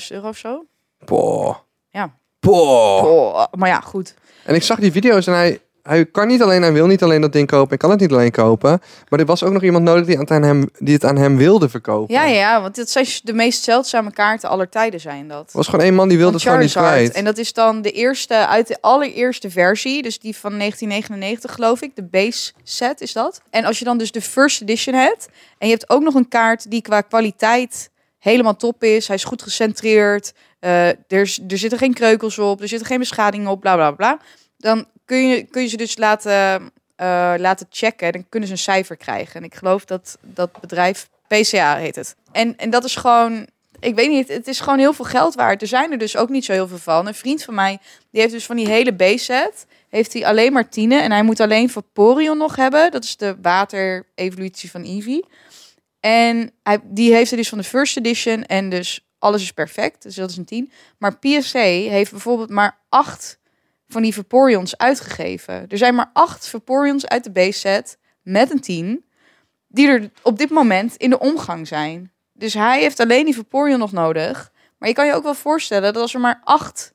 [0.00, 0.64] 200.000 euro of zo.
[1.04, 1.56] Poh.
[1.90, 2.14] Ja.
[2.40, 3.04] Poh.
[3.04, 4.14] Oh, maar ja, goed.
[4.44, 7.20] En ik zag die video's en hij, hij kan niet alleen, hij wil niet alleen
[7.20, 7.68] dat ding kopen.
[7.68, 8.80] Hij kan het niet alleen kopen.
[9.08, 11.36] Maar er was ook nog iemand nodig die het aan hem, die het aan hem
[11.36, 12.14] wilde verkopen.
[12.14, 15.50] Ja, ja, want dit zijn de meest zeldzame kaarten aller tijden zijn dat.
[15.50, 17.12] Er was gewoon één man die wilde het Van gewoon niet kwijt.
[17.12, 21.82] En dat is dan de eerste uit de allereerste versie, dus die van 1999 geloof
[21.82, 23.40] ik, de base set is dat.
[23.50, 26.28] En als je dan dus de first edition hebt en je hebt ook nog een
[26.28, 30.98] kaart die qua kwaliteit helemaal top is, hij is goed gecentreerd, eh, er,
[31.48, 34.18] er zitten geen kreukels op, er zitten geen beschadigingen op, bla bla bla.
[34.56, 38.60] Dan kun je, kun je ze dus laten, eh, laten checken, dan kunnen ze een
[38.60, 39.34] cijfer krijgen.
[39.34, 42.16] En ik geloof dat dat bedrijf PCA heet het.
[42.32, 43.46] En, en dat is gewoon
[43.80, 45.62] ik weet niet, het is gewoon heel veel geld waard.
[45.62, 47.06] Er zijn er dus ook niet zo heel veel van.
[47.06, 47.78] Een vriend van mij,
[48.10, 51.02] die heeft dus van die hele base set, heeft hij alleen maar tienen.
[51.02, 52.90] En hij moet alleen Vaporeon nog hebben.
[52.90, 55.24] Dat is de water-evolutie van Eevee.
[56.00, 58.44] En hij, die heeft er dus van de first edition.
[58.44, 60.02] En dus alles is perfect.
[60.02, 60.72] Dus dat is een 10.
[60.98, 63.37] Maar PSA heeft bijvoorbeeld maar acht
[63.88, 65.64] van die Vaporeons uitgegeven.
[65.68, 69.04] Er zijn maar acht Vaporeons uit de base set met een 10.
[69.68, 72.12] Die er op dit moment in de omgang zijn.
[72.32, 74.52] Dus hij heeft alleen die Vaporeon nog nodig.
[74.78, 76.94] Maar je kan je ook wel voorstellen dat als er maar acht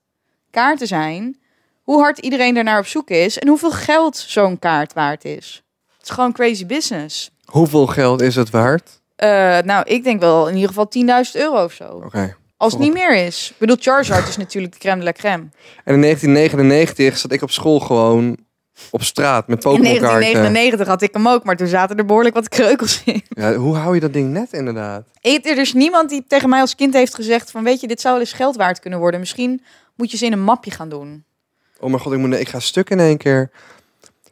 [0.52, 1.42] kaarten zijn,
[1.82, 5.64] hoe hard iedereen daarnaar op zoek is en hoeveel geld zo'n kaart waard is.
[5.98, 7.32] Het is gewoon crazy business.
[7.46, 9.02] Hoeveel geld is het waard?
[9.16, 9.30] Eh,
[9.60, 12.02] nou, ik denk wel in ieder geval 10.000 euro of zo.
[12.06, 12.36] Oké.
[12.64, 13.50] Als het niet meer is.
[13.52, 15.44] Ik bedoel, Charizard is natuurlijk de crème de la crème.
[15.84, 18.38] En in 1999 zat ik op school gewoon
[18.92, 20.10] op straat met In Pokémon kaarten.
[20.10, 23.22] 1999 had ik hem ook, maar toen zaten er behoorlijk wat kreukels in.
[23.30, 25.08] Ja, hoe hou je dat ding net inderdaad?
[25.22, 28.02] Ik- Er is niemand die tegen mij als kind heeft gezegd van, weet je, dit
[28.02, 29.20] zou wel eens geld waard kunnen worden.
[29.20, 29.62] Misschien
[29.96, 31.24] moet je ze in een mapje gaan doen.
[31.80, 33.52] Oh mijn god, ik, moet, ik ga stuk in één keer.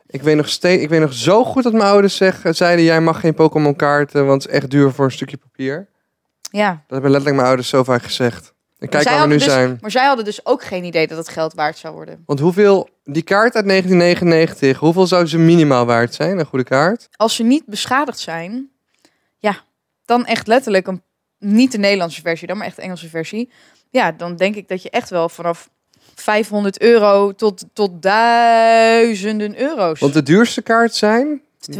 [0.08, 3.02] Ik weet nog steeds, ik weet nog zo goed dat mijn ouders zeggen, zeiden: jij
[3.02, 5.88] mag geen Pokémon kaarten, want het is echt duur voor een stukje papier.
[6.52, 8.54] Ja, Dat hebben letterlijk mijn ouders zo vaak gezegd.
[8.80, 9.78] En kijk waar we nu dus- zijn.
[9.82, 12.24] maar zij hadden dus ook geen idee dat het geld waard zou worden.
[12.26, 17.08] Want hoeveel, die kaart uit 1999, hoeveel zou ze minimaal waard zijn, een goede kaart?
[17.16, 18.70] Als ze niet beschadigd zijn,
[19.38, 19.58] ja,
[20.06, 21.02] dan echt letterlijk een,
[21.40, 23.52] niet de Nederlandse versie, dan maar echt de Engelse versie.
[23.90, 25.70] Ja, dan denk ik dat je echt wel vanaf
[26.16, 30.00] 500 euro tot, tot duizenden euro's.
[30.00, 31.80] Want de duurste kaart zijn, 200.000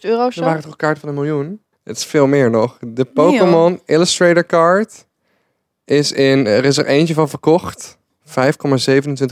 [0.00, 0.44] euro of er zo.
[0.44, 1.60] waren toch kaarten van een miljoen?
[1.84, 2.78] Het is veel meer nog.
[2.80, 5.06] De Pokémon Illustrator kaart
[5.84, 7.98] is in, er is er eentje van verkocht.
[8.24, 8.34] 5,27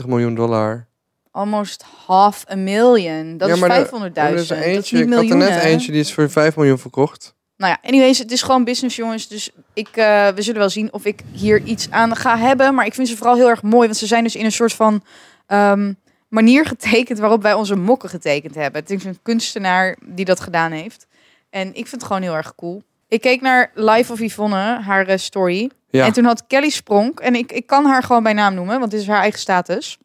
[0.05, 0.87] miljoen dollar.
[1.31, 3.37] Almost half a million.
[3.37, 4.33] Dat Ja, is maar er- 500.000.
[4.33, 6.55] Er is er Dat is eentje, ik had er net eentje, die is voor 5
[6.55, 7.35] miljoen verkocht.
[7.57, 9.27] Nou ja, anyways, het is gewoon business, jongens.
[9.27, 12.73] Dus ik, eh, we zullen wel zien of ik hier iets aan ga hebben.
[12.75, 14.73] Maar ik vind ze vooral heel erg mooi, want ze zijn dus in een soort
[14.73, 15.03] van
[15.47, 15.93] ehm,
[16.27, 18.81] manier getekend waarop wij onze mokken getekend hebben.
[18.81, 21.07] Het is een kunstenaar die dat gedaan heeft.
[21.51, 22.83] En ik vind het gewoon heel erg cool.
[23.07, 25.71] Ik keek naar Life of Yvonne, haar eh, story.
[25.89, 26.05] Ja.
[26.05, 28.91] En toen had Kelly Spronk, en ik, ik kan haar gewoon bij naam noemen, want
[28.91, 29.97] dit is haar eigen status.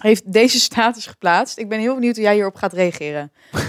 [0.00, 1.58] Heeft deze status geplaatst.
[1.58, 3.32] Ik ben heel benieuwd hoe jij hierop gaat reageren.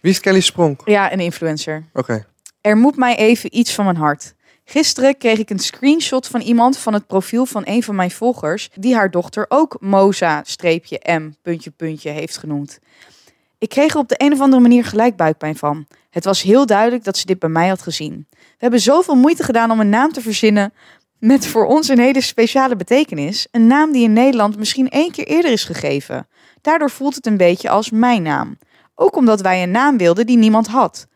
[0.00, 0.82] Wie is Kelly Spronk?
[0.84, 1.84] Ja, een influencer.
[1.92, 2.26] Oké.
[2.60, 4.34] Er moet mij even iets van mijn hart.
[4.64, 8.70] Gisteren kreeg ik een screenshot van iemand van het profiel van een van mijn volgers,
[8.74, 12.78] die haar dochter ook Moza-M puntje puntje heeft genoemd.
[13.64, 15.86] Ik kreeg er op de een of andere manier gelijk buikpijn van.
[16.10, 18.26] Het was heel duidelijk dat ze dit bij mij had gezien.
[18.30, 20.72] We hebben zoveel moeite gedaan om een naam te verzinnen
[21.18, 23.48] met voor ons een hele speciale betekenis.
[23.50, 26.28] Een naam die in Nederland misschien één keer eerder is gegeven.
[26.60, 28.58] Daardoor voelt het een beetje als mijn naam.
[28.94, 31.06] Ook omdat wij een naam wilden die niemand had.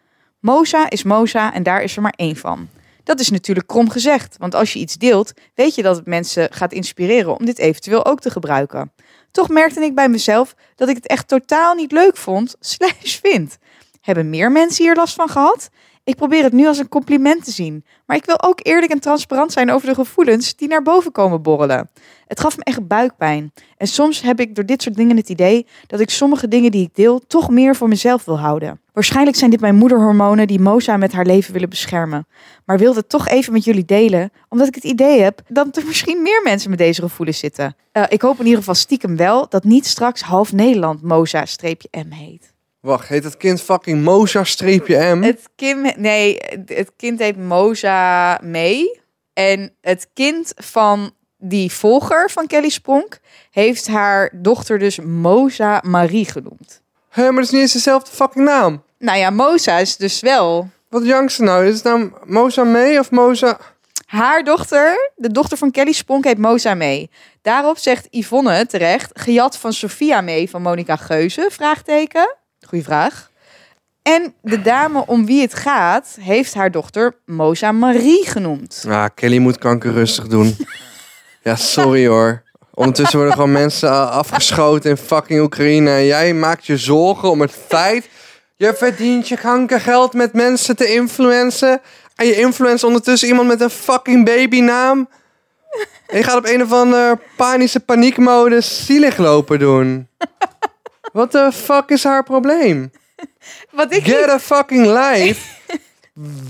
[0.40, 2.68] Moza is Moza en daar is er maar één van.
[3.04, 6.52] Dat is natuurlijk krom gezegd, want als je iets deelt, weet je dat het mensen
[6.52, 8.92] gaat inspireren om dit eventueel ook te gebruiken.
[9.30, 13.58] Toch merkte ik bij mezelf dat ik het echt totaal niet leuk vond, slash vind.
[14.08, 15.70] Hebben meer mensen hier last van gehad?
[16.04, 19.00] Ik probeer het nu als een compliment te zien, maar ik wil ook eerlijk en
[19.00, 21.90] transparant zijn over de gevoelens die naar boven komen borrelen.
[22.26, 23.52] Het gaf me echt buikpijn.
[23.76, 26.84] En soms heb ik door dit soort dingen het idee dat ik sommige dingen die
[26.84, 28.80] ik deel toch meer voor mezelf wil houden.
[28.92, 32.26] Waarschijnlijk zijn dit mijn moederhormonen die Moza met haar leven willen beschermen.
[32.64, 35.86] Maar wilde het toch even met jullie delen, omdat ik het idee heb dat er
[35.86, 37.76] misschien meer mensen met deze gevoelens zitten.
[37.92, 42.56] Eh, ik hoop in ieder geval stiekem wel dat niet straks half Nederland Moza-M heet.
[42.80, 45.22] Wacht, heet het kind fucking Moza-M?
[45.22, 48.98] Het kind, nee, het kind heet Moza May.
[49.32, 53.18] En het kind van die volger van Kelly Spronk
[53.50, 56.82] heeft haar dochter dus Moza Marie genoemd.
[57.08, 58.82] Hé, maar dat is niet eens dezelfde fucking naam.
[58.98, 61.66] Nou ja, Moza is dus wel Wat jankt ze nou?
[61.66, 63.58] Is het nou Moza mee of Moza...
[64.06, 65.12] haar dochter.
[65.16, 67.08] De dochter van Kelly Spronk heet Moza May.
[67.42, 71.48] Daarop zegt Yvonne terecht, gejat van Sophia May van Monica Geuze?
[71.50, 72.36] Vraagteken.
[72.68, 73.30] Goeie vraag.
[74.02, 78.84] En de dame om wie het gaat, heeft haar dochter Moza Marie genoemd.
[78.88, 80.56] Ah, Kelly moet kanker rustig doen.
[81.44, 82.42] ja, sorry hoor.
[82.74, 85.90] Ondertussen worden gewoon mensen afgeschoten in fucking Oekraïne.
[85.90, 88.08] En jij maakt je zorgen om het feit...
[88.56, 91.80] Je verdient je kankergeld met mensen te influencen.
[92.16, 95.08] En je influence ondertussen iemand met een fucking babynaam.
[96.06, 100.08] En je gaat op een of andere panische paniekmodus zielig lopen doen.
[101.12, 102.90] Wat de fuck is haar probleem?
[103.70, 105.56] Wat ik Get a fucking life.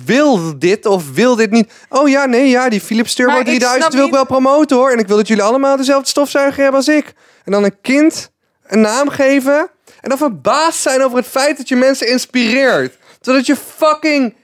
[0.05, 1.73] Wil dit of wil dit niet?
[1.89, 4.77] Oh ja, nee, ja, die Philips Turbo Maar ik 3000 snap wil ik wel promoten
[4.77, 4.91] hoor.
[4.91, 7.15] En ik wil dat jullie allemaal dezelfde stofzuiger hebben als ik.
[7.45, 8.31] En dan een kind
[8.63, 9.71] een naam geven.
[10.01, 12.99] En dan verbaasd zijn over het feit dat je mensen inspireert.
[13.21, 14.37] Zodat je fucking,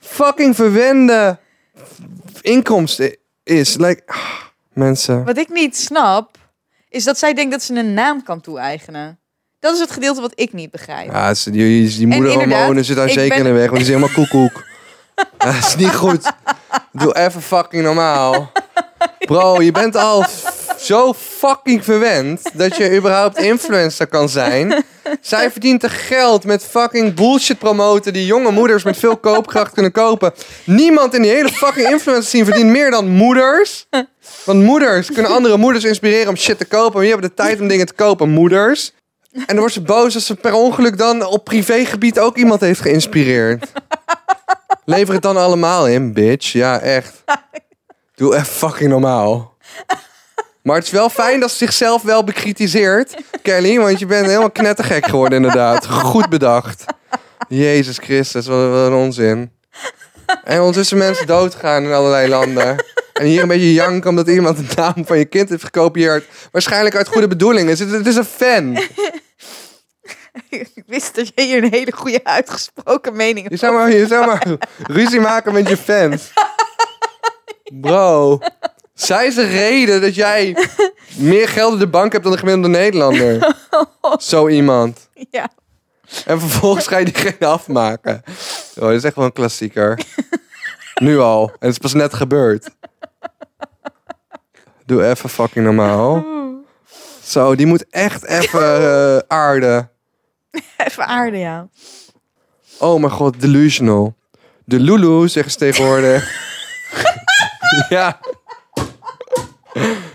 [0.00, 1.38] fucking verwende
[2.40, 3.76] inkomsten is.
[3.76, 4.40] Like, ah,
[4.72, 5.24] mensen.
[5.24, 6.36] Wat ik niet snap,
[6.88, 9.21] is dat zij denkt dat ze een naam kan toe-eigenen.
[9.62, 11.10] Dat is het gedeelte wat ik niet begrijp.
[11.10, 14.14] Ja, ze- die, die, inderdaad, zitten daar zeker in de weg, want die is helemaal
[14.14, 14.64] koekoek.
[15.16, 16.32] ja, dat is niet goed.
[16.92, 18.52] Doe even fucking normaal.
[19.18, 20.24] Bro, je bent al
[20.78, 24.84] zo fucking verwend dat je überhaupt influencer kan zijn.
[25.20, 29.92] Zij verdient er geld met fucking bullshit promoten die jonge moeders met veel koopkracht kunnen
[29.92, 30.32] kopen.
[30.64, 33.86] Niemand in die hele fucking influencer scene verdient meer dan moeders.
[34.44, 36.92] Want moeders kunnen andere moeders inspireren om shit te kopen.
[36.92, 38.28] Maar wie hebben de tijd om dingen te kopen?
[38.30, 38.92] Moeders.
[39.32, 42.80] En dan wordt ze boos als ze per ongeluk dan op privégebied ook iemand heeft
[42.80, 43.72] geïnspireerd.
[44.84, 46.52] Lever het dan allemaal in, bitch.
[46.52, 47.24] Ja, echt.
[48.14, 49.56] Doe even fucking normaal.
[50.62, 53.78] Maar het is wel fijn dat ze zichzelf wel bekritiseert, Kelly.
[53.78, 55.86] Want je bent helemaal knettergek geworden, inderdaad.
[55.86, 56.84] Goed bedacht.
[57.48, 59.50] Jezus Christus, wat een onzin.
[60.44, 62.84] En ondertussen mensen doodgaan in allerlei landen.
[63.12, 66.24] En hier een beetje janken omdat iemand de naam van je kind heeft gekopieerd.
[66.52, 67.78] Waarschijnlijk uit goede bedoelingen.
[67.78, 68.78] Het, het is een fan.
[70.48, 74.26] Ik wist dat jij hier een hele goede uitgesproken mening Je zou maar, je zou
[74.26, 74.46] maar
[74.86, 76.32] ruzie maken met je fans.
[77.80, 78.40] Bro.
[78.94, 80.56] Zij is de reden dat jij
[81.16, 83.56] meer geld in de bank hebt dan de gemiddelde Nederlander.
[84.18, 85.08] Zo iemand.
[85.30, 85.48] Ja.
[86.24, 88.22] En vervolgens ga je diegene afmaken.
[88.76, 89.98] Oh, dat is echt wel een klassieker.
[91.02, 91.48] Nu al.
[91.48, 92.70] En het is pas net gebeurd.
[94.86, 96.24] Doe even fucking normaal.
[97.22, 99.90] Zo, die moet echt even eh, aarden.
[100.76, 101.68] Even aarde, ja.
[102.78, 104.14] Oh mijn god, delusional.
[104.64, 106.30] De Lulu, zeggen ze tegenwoordig.
[107.88, 108.20] ja.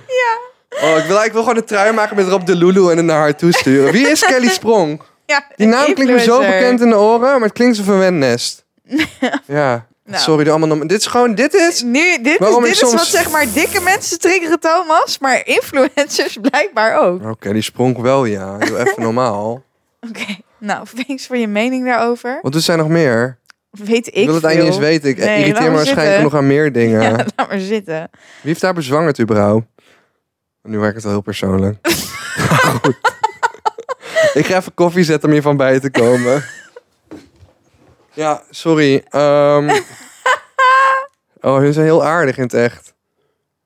[0.07, 0.37] Ja.
[0.81, 3.05] Oh, ik wil, ik wil gewoon een trui maken met erop de Lulu en het
[3.05, 3.91] naar haar toe sturen.
[3.91, 5.01] Wie is Kelly Sprong?
[5.27, 7.93] Ja Die naam klinkt me zo bekend in de oren, maar het klinkt als een
[7.93, 8.65] verwend nest.
[9.45, 10.21] Ja, Nou.
[10.21, 11.81] sorry, de allemaal Dit is gewoon, dit is...
[11.81, 16.37] Nu, dit is, dit is soms- wat zeg maar dikke mensen triggeren Thomas, maar influencers
[16.49, 17.23] blijkbaar ook.
[17.25, 18.57] Oké, die sprong wel, ja.
[18.57, 19.63] Doe even normaal.
[20.09, 20.25] Oké,
[20.57, 22.39] nou, thanks voor je mening daarover.
[22.41, 23.37] Want er zijn nog meer.
[23.71, 25.09] Weet ik Ik wil het eigenlijk niet eens weten.
[25.09, 27.01] Ik Nee, irriteer me maar waarschijnlijk nog aan meer dingen.
[27.01, 28.09] Ja, laat maar zitten.
[28.11, 29.65] Wie heeft daar bezwangerd überhaupt?
[30.63, 31.77] Nu werkt het wel heel persoonlijk.
[32.81, 32.95] Goed.
[34.33, 36.45] Ik ga even koffie zetten om hiervan bij te komen.
[38.13, 39.03] Ja, sorry.
[39.09, 39.69] Ehm
[41.41, 42.93] Oh, hun zijn heel aardig in het echt.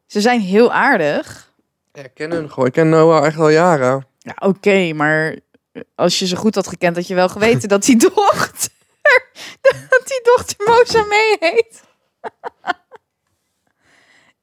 [0.08, 1.54] Ze zijn heel aardig.
[1.94, 2.66] Ja, ik ken hun gewoon.
[2.68, 4.08] Ik ken Noah echt al jaren.
[4.18, 5.36] Ja, oké, maar
[5.96, 8.70] als je ze goed had gekend, had je wel geweten dat die dochter,
[9.90, 11.84] dat die dochter Moza mee heet.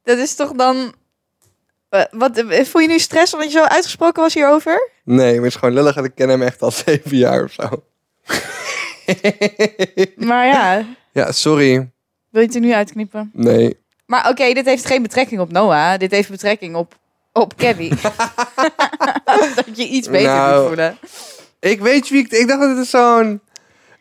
[0.02, 0.94] dat is toch dan...
[1.88, 4.90] Eh, Wat, eh, voel je nu stress omdat je zo uitgesproken was hierover?
[5.04, 5.96] Nee, maar het is gewoon lullig.
[5.96, 7.68] Ik ken hem echt al zeven jaar of zo.
[10.16, 11.74] Maar ja, Ja, sorry.
[12.30, 13.30] wil je het er nu uitknippen?
[13.34, 13.78] Nee.
[14.06, 15.98] Maar oké, dit heeft geen betrekking op Noah.
[15.98, 16.98] Dit heeft betrekking op,
[17.32, 17.88] op Kelly.
[19.54, 20.58] dat je iets beter Nou.
[20.58, 20.98] moet voelen.
[21.60, 22.32] Ik weet wie ik...
[22.32, 23.40] Ik dacht dat het zo'n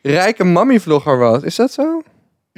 [0.01, 1.43] rijke mammy-vlogger was.
[1.43, 2.01] Is dat zo?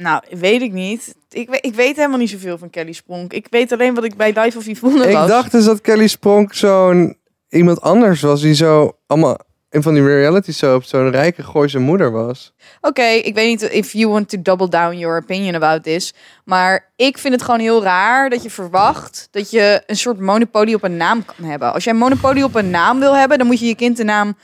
[0.00, 1.14] Nou, weet ik niet.
[1.30, 3.32] Ik weet, ik weet helemaal niet zoveel van Kelly Spronk.
[3.32, 5.28] Ik weet alleen wat ik bij Life of Yvonne Ik was.
[5.28, 7.16] dacht dus dat Kelly Spronk zo'n
[7.48, 9.38] iemand anders was die zo allemaal
[9.70, 12.52] in van die reality soap zo'n rijke Gooise moeder was.
[12.80, 16.14] Oké, ik weet niet if you want to double down your opinion about this.
[16.44, 20.74] Maar ik vind het gewoon heel raar dat je verwacht dat je een soort monopolie
[20.74, 21.72] op een naam kan hebben.
[21.72, 24.04] Als jij een monopolie op een naam wil hebben, dan moet je je kind de
[24.04, 24.36] naam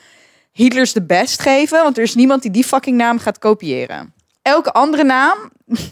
[0.53, 1.83] Hitler's the Best geven.
[1.83, 4.15] Want er is niemand die die fucking naam gaat kopiëren.
[4.47, 5.39] Elke andere naam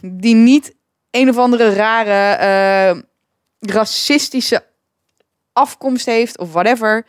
[0.03, 0.75] die niet
[1.11, 3.03] een of andere rare eh,
[3.59, 4.65] racistische
[5.53, 7.07] afkomst heeft of whatever.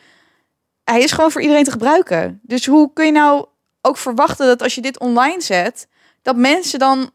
[0.83, 2.39] Hij is gewoon voor iedereen te gebruiken.
[2.43, 3.45] Dus hoe kun je nou
[3.81, 5.87] ook verwachten dat als je dit online zet,
[6.21, 7.11] dat mensen dan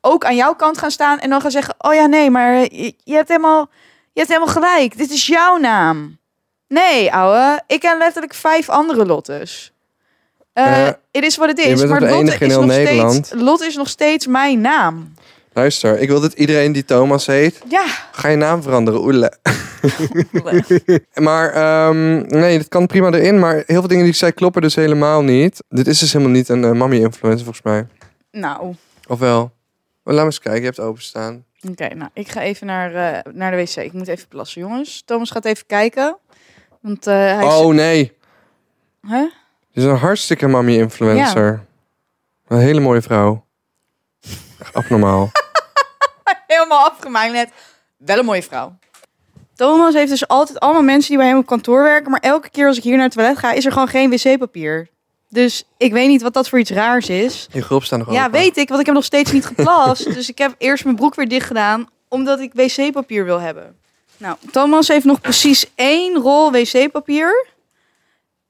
[0.00, 2.94] ook aan jouw kant gaan staan en dan gaan zeggen: Oh ja, nee, maar je,
[3.04, 3.70] je hebt helemaal,
[4.12, 4.96] je hebt helemaal gelijk.
[4.96, 6.18] Dit is jouw naam.
[6.68, 9.71] Nee, ouwe, ik ken letterlijk vijf andere Lottes.
[10.52, 11.84] Eh, Eh, Het is wat het is.
[11.84, 13.26] Maar in is nog Nederland.
[13.26, 15.14] steeds, Lotte is nog steeds mijn naam.
[15.52, 17.84] Luister, ik wil dat iedereen die Thomas heet, Ja.
[18.12, 19.00] ga je naam veranderen.
[19.04, 19.32] Oele.
[21.14, 23.38] Maar ehm, nee, dat kan prima erin.
[23.38, 25.62] Maar heel veel dingen die ik zei kloppen dus helemaal niet.
[25.68, 27.86] Dit is dus helemaal niet een uh, mommy-influencer volgens mij.
[28.30, 28.74] nou,
[29.08, 29.40] Of wel?
[30.04, 31.44] Oh, laat me eens kijken, je hebt openstaan.
[31.70, 33.76] Oké, nou, ik ga even naar, eh, naar de wc.
[33.76, 35.02] Ik moet even plassen, jongens.
[35.04, 36.16] Thomas gaat even kijken.
[36.80, 37.42] Want eh, hij.
[37.44, 38.12] Oh nee,
[39.06, 39.26] Hè?
[39.72, 41.64] Dit is een hartstikke mommy-influencer.
[42.48, 43.44] Een hele mooie vrouw.
[44.58, 45.30] Echt abnormaal.
[46.46, 47.50] Helemaal afgemaakt net.
[47.96, 48.76] Wel een mooie vrouw.
[49.54, 52.10] Thomas heeft dus altijd allemaal mensen die bij hem op kantoor werken.
[52.10, 54.88] Maar elke keer als ik hier naar het toilet ga, is er gewoon geen wc-papier.
[55.28, 57.46] Dus ik weet niet wat dat voor iets raars is.
[57.52, 58.40] Je groep staat nog Ja, open.
[58.40, 60.14] weet ik, want ik heb nog steeds niet geplast.
[60.14, 63.76] dus ik heb eerst mijn broek weer dicht gedaan, omdat ik wc-papier wil hebben.
[64.16, 67.46] Nou, Thomas heeft nog precies één rol wc-papier.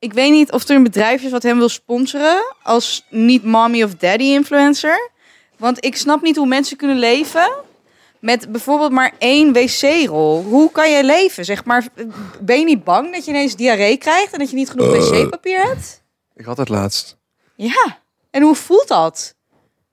[0.03, 3.83] Ik weet niet of er een bedrijf is wat hem wil sponsoren als niet mommy
[3.83, 5.11] of daddy influencer.
[5.59, 7.53] Want ik snap niet hoe mensen kunnen leven
[8.21, 10.43] met bijvoorbeeld maar één wc-rol.
[10.43, 11.45] Hoe kan je leven?
[11.45, 11.87] Zeg maar,
[12.41, 15.63] ben je niet bang dat je ineens diarree krijgt en dat je niet genoeg wc-papier
[15.63, 16.03] hebt?
[16.35, 17.17] Ik had het laatst.
[17.57, 17.99] Ja.
[18.31, 19.35] En hoe voelt dat?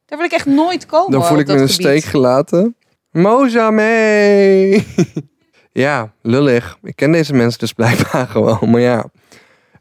[0.05, 1.11] Daar wil ik echt nooit komen.
[1.11, 2.75] Dan voel ik me een steek gelaten.
[3.11, 4.87] Moza mee!
[5.71, 6.77] ja, lullig.
[6.83, 8.69] Ik ken deze mensen dus blijkbaar gewoon.
[8.69, 9.09] Maar ja,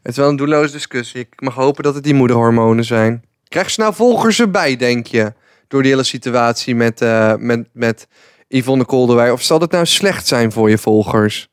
[0.09, 1.19] het is wel een doelloze discussie.
[1.19, 3.23] Ik mag hopen dat het die moederhormonen zijn.
[3.47, 5.33] Krijg ze nou volgers erbij, denk je?
[5.67, 8.07] Door die hele situatie met, eh, met, met
[8.47, 9.31] Yvonne Kolderwij.
[9.31, 11.49] Of zal dat nou slecht zijn voor je volgers?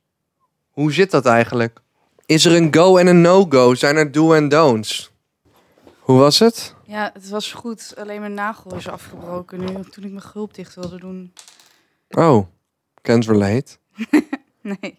[0.70, 1.80] Hoe zit dat eigenlijk?
[2.26, 3.74] Is er een go en een no-go?
[3.74, 5.12] Zijn er do en don'ts?
[5.98, 6.74] Hoe was het?
[6.84, 7.94] Ja, het was goed.
[7.96, 9.66] Alleen mijn nagel is afgebroken nu.
[9.66, 11.32] Toen ik mijn gulp dicht wilde doen.
[12.10, 12.46] Oh,
[13.02, 13.76] can't relate.
[14.80, 14.98] Nee.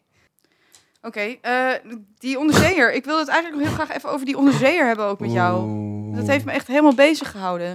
[1.02, 1.70] Oké, eh,
[2.18, 2.94] die onderzeeër.
[2.94, 5.64] Ik wil het eigenlijk nog heel graag even over die onderzeeër hebben ook met jou.
[5.64, 6.16] Oeh.
[6.16, 7.70] Dat heeft me echt helemaal bezig gehouden.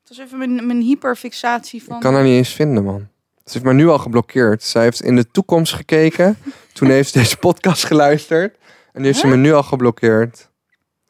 [0.00, 1.94] Het was even mijn, mijn hyperfixatie van...
[1.94, 3.08] Ik kan haar niet eens vinden, man.
[3.44, 4.62] Ze heeft me nu al geblokkeerd.
[4.62, 6.38] Zij heeft in de toekomst gekeken.
[6.72, 8.54] Toen heeft ze deze podcast geluisterd.
[8.92, 10.50] En die heeft ze me nu al geblokkeerd.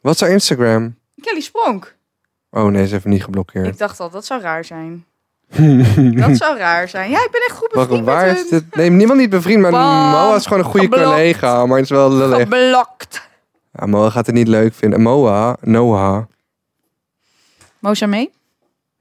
[0.01, 0.95] Wat is haar Instagram?
[1.21, 1.95] Kelly Spronk.
[2.49, 3.67] Oh nee, ze heeft me niet geblokkeerd.
[3.67, 5.05] Ik dacht al, dat zou raar zijn.
[6.21, 7.09] Dat zou raar zijn.
[7.09, 8.59] Ja, ik ben echt goed Waarom, bevriend waar met is hun.
[8.69, 8.75] dit?
[8.75, 10.09] Nee, niemand niet bevriend, maar Bam.
[10.09, 11.03] Moa is gewoon een goede Geblokt.
[11.05, 11.65] collega.
[11.65, 12.37] Maar het is wel lullig.
[12.39, 13.27] Geblokt.
[13.73, 15.01] Ja, Moa gaat het niet leuk vinden.
[15.01, 16.23] Moa, Noah,
[17.79, 18.31] Moza mee?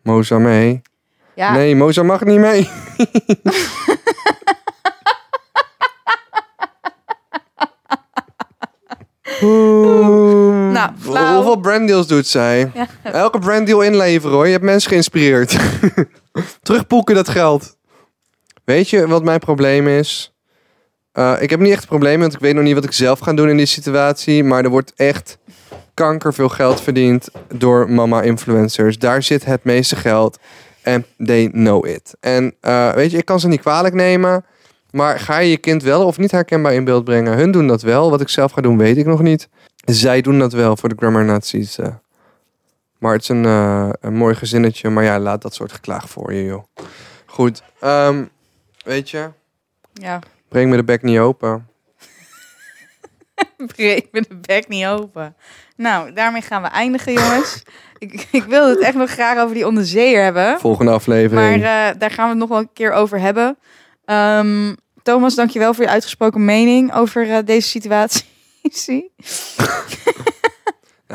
[0.02, 0.82] Moza mee.
[1.34, 1.52] Ja.
[1.52, 2.68] Nee, Moza mag niet mee.
[9.42, 10.70] Oeh.
[10.72, 11.34] Nou, flauw.
[11.34, 12.70] Hoeveel branddeals doet zij?
[12.74, 12.86] Ja.
[13.02, 14.46] Elke branddeal inleveren hoor.
[14.46, 15.56] Je hebt mensen geïnspireerd.
[16.62, 17.76] Terugpoeken dat geld.
[18.64, 20.34] Weet je wat mijn probleem is?
[21.12, 23.18] Eh, ik heb niet echt een probleem, want ik weet nog niet wat ik zelf
[23.18, 24.44] ga doen in die situatie.
[24.44, 25.38] Maar er wordt echt
[25.94, 28.98] kanker veel geld verdiend door mama-influencers.
[28.98, 30.38] Daar zit het meeste geld.
[30.82, 32.14] En they know it.
[32.20, 34.44] En eh, weet je, ik kan ze niet kwalijk nemen.
[34.90, 37.36] Maar ga je je kind wel of niet herkenbaar in beeld brengen?
[37.36, 38.10] Hun doen dat wel.
[38.10, 39.48] Wat ik zelf ga doen, weet ik nog niet.
[39.84, 41.78] Zij doen dat wel voor de grammar nazi's.
[41.78, 41.86] eh.
[43.06, 44.90] Maar het is een, eh, een mooi gezinnetje.
[44.90, 46.64] Maar ja, laat dat soort geklaag voor je, joh.
[47.26, 47.62] Goed.
[47.80, 48.24] ehm,
[48.84, 49.30] weet je,
[49.92, 51.68] Ja, breng me de bek niet open.
[53.76, 55.36] breek me de bek niet open.
[55.76, 57.62] Nou, daarmee gaan we eindigen, jongens.
[57.98, 60.60] ik, ik wil het echt nog graag over die onderzeeër hebben.
[60.60, 61.54] Volgende Maar aflevering.
[61.62, 63.58] eh, daar gaan we het nog wel een keer over hebben.
[64.04, 68.24] Ehm, Thomas, dankjewel voor je uitgesproken mening over eh, deze situatie.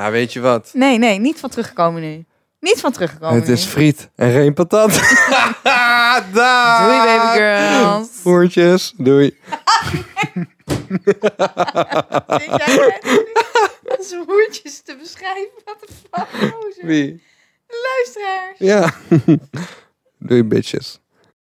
[0.01, 0.69] nou, weet je wat?
[0.73, 2.25] nee, nee, niet van teruggekomen nu.
[2.59, 3.71] Niet van teruggekomen het is nu.
[3.71, 4.91] friet en geen patat.
[6.33, 8.09] Doei, baby girls.
[8.11, 8.93] Voertjes.
[8.97, 9.37] Doei.
[12.27, 13.01] Zit jij
[13.97, 15.51] als woordjes te beschrijven?
[15.65, 16.27] Wat de fuck?
[16.29, 16.85] Gozer.
[16.85, 17.23] Wie?
[17.67, 18.57] Luisteraars.
[18.57, 18.93] Ja.
[20.27, 21.00] Doei, bitches.